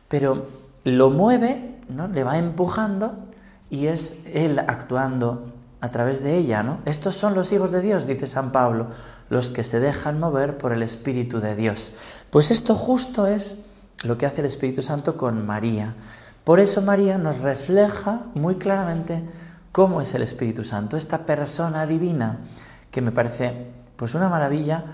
Pero 0.09 0.47
lo 0.85 1.11
mueve, 1.11 1.77
¿no? 1.91 2.09
le 2.09 2.25
va 2.25 2.39
empujando 2.39 3.13
y 3.69 3.89
es 3.89 4.17
Él 4.33 4.59
actuando 4.59 5.53
a 5.83 5.91
través 5.91 6.25
de 6.25 6.39
ella, 6.39 6.63
¿no? 6.63 6.79
Estos 6.87 7.15
son 7.15 7.35
los 7.35 7.53
hijos 7.53 7.73
de 7.73 7.83
Dios, 7.83 8.07
dice 8.07 8.27
San 8.27 8.53
Pablo, 8.53 8.87
los 9.29 9.51
que 9.51 9.63
se 9.63 9.81
dejan 9.81 10.19
mover 10.19 10.57
por 10.57 10.73
el 10.73 10.83
Espíritu 10.83 11.41
de 11.41 11.57
Dios. 11.57 11.93
Pues 12.31 12.51
esto 12.51 12.75
justo 12.75 13.27
es 13.27 13.59
lo 14.05 14.17
que 14.17 14.25
hace 14.25 14.41
el 14.41 14.47
Espíritu 14.47 14.81
Santo 14.81 15.19
con 15.19 15.47
María. 15.47 15.95
Por 16.43 16.59
eso 16.59 16.81
María 16.81 17.19
nos 17.19 17.39
refleja 17.41 18.23
muy 18.33 18.55
claramente 18.55 19.23
cómo 19.73 20.01
es 20.01 20.15
el 20.15 20.23
Espíritu 20.23 20.65
Santo, 20.65 20.97
esta 20.97 21.27
persona 21.27 21.87
divina, 21.87 22.39
que 22.91 23.01
me 23.01 23.13
parece 23.13 23.69
pues 23.97 24.15
una 24.15 24.29
maravilla 24.29 24.85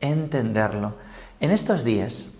entenderlo. 0.00 0.94
En 1.40 1.50
estos 1.50 1.84
días 1.84 2.30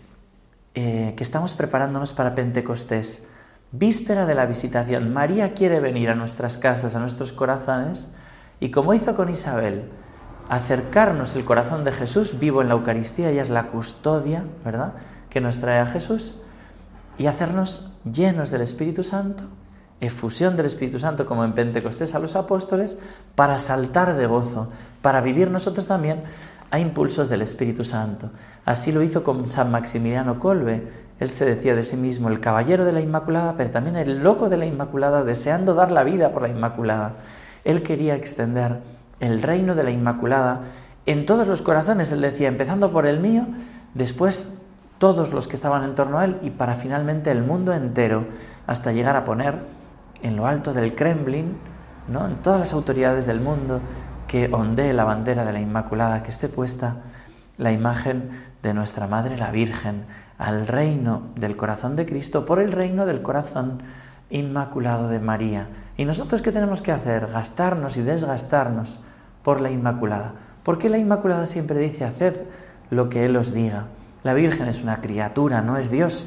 eh, 0.75 1.15
que 1.17 1.23
estamos 1.23 1.55
preparándonos 1.55 2.13
para 2.13 2.35
Pentecostés, 2.35 3.29
víspera 3.71 4.27
de 4.27 4.35
la 4.35 4.47
visitación, 4.47 5.13
María 5.13 5.55
quiere 5.55 5.81
venir 5.81 6.11
a 6.11 6.15
nuestras 6.15 6.59
casas, 6.59 6.97
a 6.97 7.01
nuestros 7.01 7.33
corazones, 7.33 8.15
y 8.61 8.71
como 8.71 8.95
hizo 8.95 9.15
con 9.15 9.29
Isabel, 9.29 9.91
acercarnos 10.49 11.37
el 11.37 11.45
corazón 11.45 11.85
de 11.85 11.93
Jesús 11.93 12.39
vivo 12.39 12.63
en 12.63 12.69
la 12.69 12.75
Eucaristía, 12.75 13.31
ella 13.31 13.43
es 13.43 13.51
la 13.51 13.69
custodia, 13.69 14.45
¿verdad?, 14.65 14.95
que 15.31 15.41
nos 15.41 15.59
trae 15.59 15.81
a 15.81 15.87
Jesús, 15.87 16.37
y 17.19 17.27
hacernos 17.27 17.93
llenos 18.05 18.51
del 18.51 18.61
Espíritu 18.63 19.03
Santo, 19.03 19.45
efusión 20.05 20.57
del 20.57 20.67
Espíritu 20.67 20.99
Santo 20.99 21.27
como 21.27 21.45
en 21.45 21.53
Pentecostés 21.53 22.15
a 22.15 22.19
los 22.19 22.37
apóstoles, 22.37 22.99
para 23.35 23.59
saltar 23.59 24.17
de 24.17 24.27
gozo, 24.27 24.69
para 25.03 25.21
vivir 25.21 25.51
nosotros 25.51 25.87
también 25.87 26.23
a 26.71 26.79
impulsos 26.79 27.29
del 27.29 27.43
Espíritu 27.43 27.85
Santo. 27.85 28.31
Así 28.65 28.93
lo 28.93 29.03
hizo 29.03 29.23
con 29.23 29.49
San 29.49 29.71
Maximiliano 29.71 30.39
Colbe, 30.39 31.05
él 31.21 31.31
se 31.31 31.45
decía 31.45 31.77
de 31.77 31.83
sí 31.83 31.97
mismo 31.97 32.29
el 32.29 32.41
caballero 32.41 32.85
de 32.85 32.93
la 32.93 33.01
Inmaculada, 33.01 33.57
pero 33.57 33.71
también 33.71 33.97
el 33.97 34.23
loco 34.23 34.49
de 34.49 34.57
la 34.57 34.67
Inmaculada, 34.67 35.23
deseando 35.23 35.75
dar 35.75 35.93
la 35.93 36.03
vida 36.03 36.33
por 36.33 36.43
la 36.43 36.49
Inmaculada. 36.49 37.15
Él 37.65 37.83
quería 37.83 38.17
extender 38.17 38.81
el 39.21 39.41
reino 39.43 39.75
de 39.75 39.85
la 39.85 39.91
Inmaculada 39.91 40.63
en 41.07 41.27
todos 41.27 41.47
los 41.47 41.63
corazones, 41.63 42.11
él 42.13 42.21
decía, 42.21 42.49
empezando 42.49 42.91
por 42.91 43.07
el 43.07 43.21
mío, 43.21 43.47
después 43.93 44.51
todos 44.99 45.35
los 45.35 45.49
que 45.49 45.57
estaban 45.57 45.85
en 45.85 45.95
torno 45.95 46.19
a 46.19 46.25
él 46.25 46.39
y 46.43 46.51
para 46.51 46.75
finalmente 46.75 47.31
el 47.31 47.43
mundo 47.43 47.73
entero, 47.75 48.25
hasta 48.67 48.93
llegar 48.93 49.15
a 49.17 49.25
poner 49.25 49.59
en 50.25 50.37
lo 50.37 50.47
alto 50.47 50.73
del 50.73 50.95
Kremlin, 50.95 51.57
¿no? 52.09 52.27
en 52.27 52.37
todas 52.37 52.59
las 52.59 52.73
autoridades 52.73 53.27
del 53.27 53.41
mundo, 53.41 53.81
que 54.27 54.49
ondee 54.51 54.95
la 54.95 55.05
bandera 55.05 55.45
de 55.45 55.53
la 55.53 55.61
Inmaculada, 55.61 56.23
que 56.23 56.31
esté 56.31 56.49
puesta 56.49 56.97
la 57.59 57.71
imagen 57.73 58.31
de 58.63 58.73
nuestra 58.73 59.07
Madre 59.07 59.37
la 59.37 59.51
Virgen, 59.51 60.07
al 60.39 60.67
reino 60.67 61.23
del 61.37 61.57
corazón 61.57 61.95
de 61.95 62.07
Cristo 62.07 62.47
por 62.47 62.59
el 62.59 62.73
reino 62.73 63.07
del 63.07 63.23
corazón 63.23 63.83
inmaculado 64.31 65.09
de 65.09 65.21
María. 65.21 65.69
¿Y 65.97 66.07
nosotros 66.07 66.43
qué 66.43 66.51
tenemos 66.51 66.81
que 66.83 66.91
hacer? 66.91 67.29
Gastarnos 67.29 67.97
y 67.99 68.03
desgastarnos 68.03 69.01
por 69.43 69.61
la 69.61 69.71
Inmaculada. 69.71 70.33
Porque 70.63 70.89
la 70.89 70.99
Inmaculada 70.99 71.47
siempre 71.47 71.79
dice, 71.79 72.05
haced 72.05 72.35
lo 72.91 73.11
que 73.11 73.27
Él 73.27 73.37
os 73.37 73.53
diga. 73.53 73.85
La 74.23 74.33
Virgen 74.33 74.67
es 74.67 74.83
una 74.83 75.03
criatura, 75.03 75.61
no 75.61 75.77
es 75.77 75.91
Dios. 75.91 76.27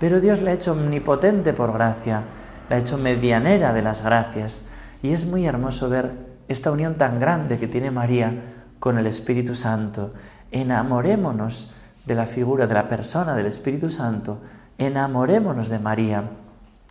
Pero 0.00 0.20
Dios 0.20 0.40
la 0.40 0.50
ha 0.50 0.54
hecho 0.54 0.72
omnipotente 0.72 1.52
por 1.52 1.72
gracia, 1.72 2.22
la 2.68 2.76
ha 2.76 2.78
hecho 2.78 2.98
medianera 2.98 3.72
de 3.72 3.82
las 3.82 4.02
gracias. 4.02 4.66
Y 5.02 5.10
es 5.10 5.26
muy 5.26 5.46
hermoso 5.46 5.88
ver 5.88 6.12
esta 6.48 6.70
unión 6.70 6.94
tan 6.94 7.20
grande 7.20 7.58
que 7.58 7.68
tiene 7.68 7.90
María 7.90 8.32
con 8.78 8.98
el 8.98 9.06
Espíritu 9.06 9.54
Santo. 9.54 10.12
Enamorémonos 10.50 11.72
de 12.06 12.14
la 12.14 12.26
figura 12.26 12.66
de 12.66 12.74
la 12.74 12.88
persona 12.88 13.34
del 13.34 13.46
Espíritu 13.46 13.90
Santo, 13.90 14.40
enamorémonos 14.78 15.68
de 15.68 15.78
María. 15.78 16.22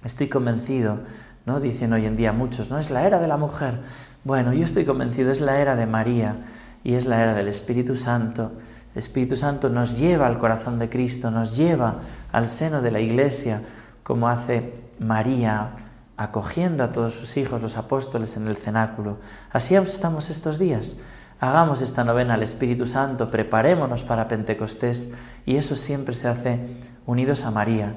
Estoy 0.03 0.27
convencido, 0.27 0.99
¿no? 1.45 1.59
Dicen 1.59 1.93
hoy 1.93 2.05
en 2.05 2.17
día 2.17 2.33
muchos, 2.33 2.69
¿no? 2.69 2.77
Es 2.77 2.91
la 2.91 3.07
era 3.07 3.19
de 3.19 3.27
la 3.27 3.37
mujer. 3.37 3.79
Bueno, 4.23 4.53
yo 4.53 4.65
estoy 4.65 4.85
convencido, 4.85 5.31
es 5.31 5.39
la 5.39 5.59
era 5.59 5.75
de 5.75 5.85
María 5.85 6.35
y 6.83 6.95
es 6.95 7.05
la 7.05 7.21
era 7.21 7.33
del 7.33 7.47
Espíritu 7.47 7.95
Santo. 7.95 8.51
El 8.93 8.99
Espíritu 8.99 9.35
Santo 9.35 9.69
nos 9.69 9.97
lleva 9.97 10.27
al 10.27 10.37
corazón 10.37 10.79
de 10.79 10.89
Cristo, 10.89 11.31
nos 11.31 11.55
lleva 11.55 11.95
al 12.31 12.49
seno 12.49 12.81
de 12.81 12.91
la 12.91 12.99
Iglesia, 12.99 13.61
como 14.03 14.27
hace 14.27 14.84
María, 14.99 15.71
acogiendo 16.17 16.83
a 16.83 16.91
todos 16.91 17.13
sus 17.13 17.37
hijos, 17.37 17.61
los 17.61 17.77
apóstoles, 17.77 18.37
en 18.37 18.47
el 18.47 18.55
cenáculo. 18.55 19.17
Así 19.51 19.75
estamos 19.75 20.29
estos 20.29 20.59
días 20.59 20.97
Hagamos 21.41 21.81
esta 21.81 22.05
novena 22.05 22.35
al 22.35 22.43
Espíritu 22.43 22.87
Santo, 22.87 23.29
preparémonos 23.29 24.03
para 24.03 24.29
Pentecostés 24.29 25.13
y 25.45 25.57
eso 25.57 25.75
siempre 25.75 26.15
se 26.15 26.29
hace 26.29 26.77
unidos 27.05 27.43
a 27.43 27.51
María. 27.51 27.95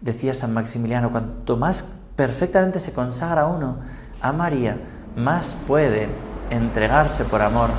Decía 0.00 0.34
San 0.34 0.54
Maximiliano, 0.54 1.10
cuanto 1.10 1.56
más 1.56 1.92
perfectamente 2.14 2.78
se 2.78 2.92
consagra 2.92 3.46
uno 3.46 3.78
a 4.22 4.30
María, 4.30 4.78
más 5.16 5.56
puede 5.66 6.06
entregarse 6.50 7.24
por 7.24 7.42
amor, 7.42 7.70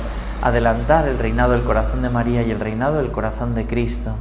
adelantar 0.42 1.08
el 1.08 1.18
reinado 1.18 1.52
del 1.52 1.64
corazón 1.64 2.02
de 2.02 2.10
María 2.10 2.42
y 2.42 2.50
el 2.50 2.60
reinado 2.60 2.98
del 2.98 3.10
corazón 3.10 3.54
de 3.54 3.66
Cristo. 3.66 4.12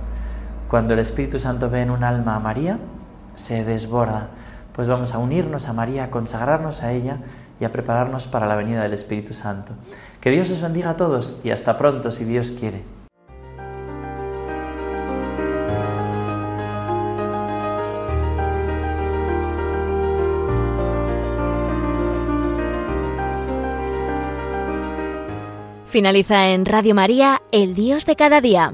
Cuando 0.70 0.94
el 0.94 1.00
Espíritu 1.00 1.38
Santo 1.38 1.70
ve 1.70 1.82
en 1.82 1.92
un 1.92 2.06
alma 2.06 2.36
a 2.36 2.40
María, 2.40 2.80
se 3.38 3.64
desborda. 3.64 4.32
Pues 4.74 4.90
vamos 4.90 5.14
a 5.16 5.20
unirnos 5.20 5.70
a 5.70 5.74
María, 5.74 6.04
a 6.04 6.12
consagrarnos 6.12 6.84
a 6.84 6.92
ella 6.92 7.20
y 7.60 7.66
a 7.66 7.72
prepararnos 7.72 8.28
para 8.28 8.46
la 8.46 8.56
venida 8.56 8.84
del 8.84 8.94
Espíritu 8.94 9.34
Santo. 9.34 9.74
Que 10.20 10.32
Dios 10.32 10.52
os 10.52 10.62
bendiga 10.62 10.90
a 10.92 10.98
todos 10.98 11.40
y 11.44 11.52
hasta 11.52 11.78
pronto 11.78 12.12
si 12.12 12.26
Dios 12.26 12.52
quiere. 12.52 12.84
Finaliza 25.86 26.50
en 26.50 26.66
Radio 26.66 26.94
María, 26.94 27.42
El 27.52 27.74
Dios 27.74 28.06
de 28.06 28.16
cada 28.16 28.42
día. 28.42 28.74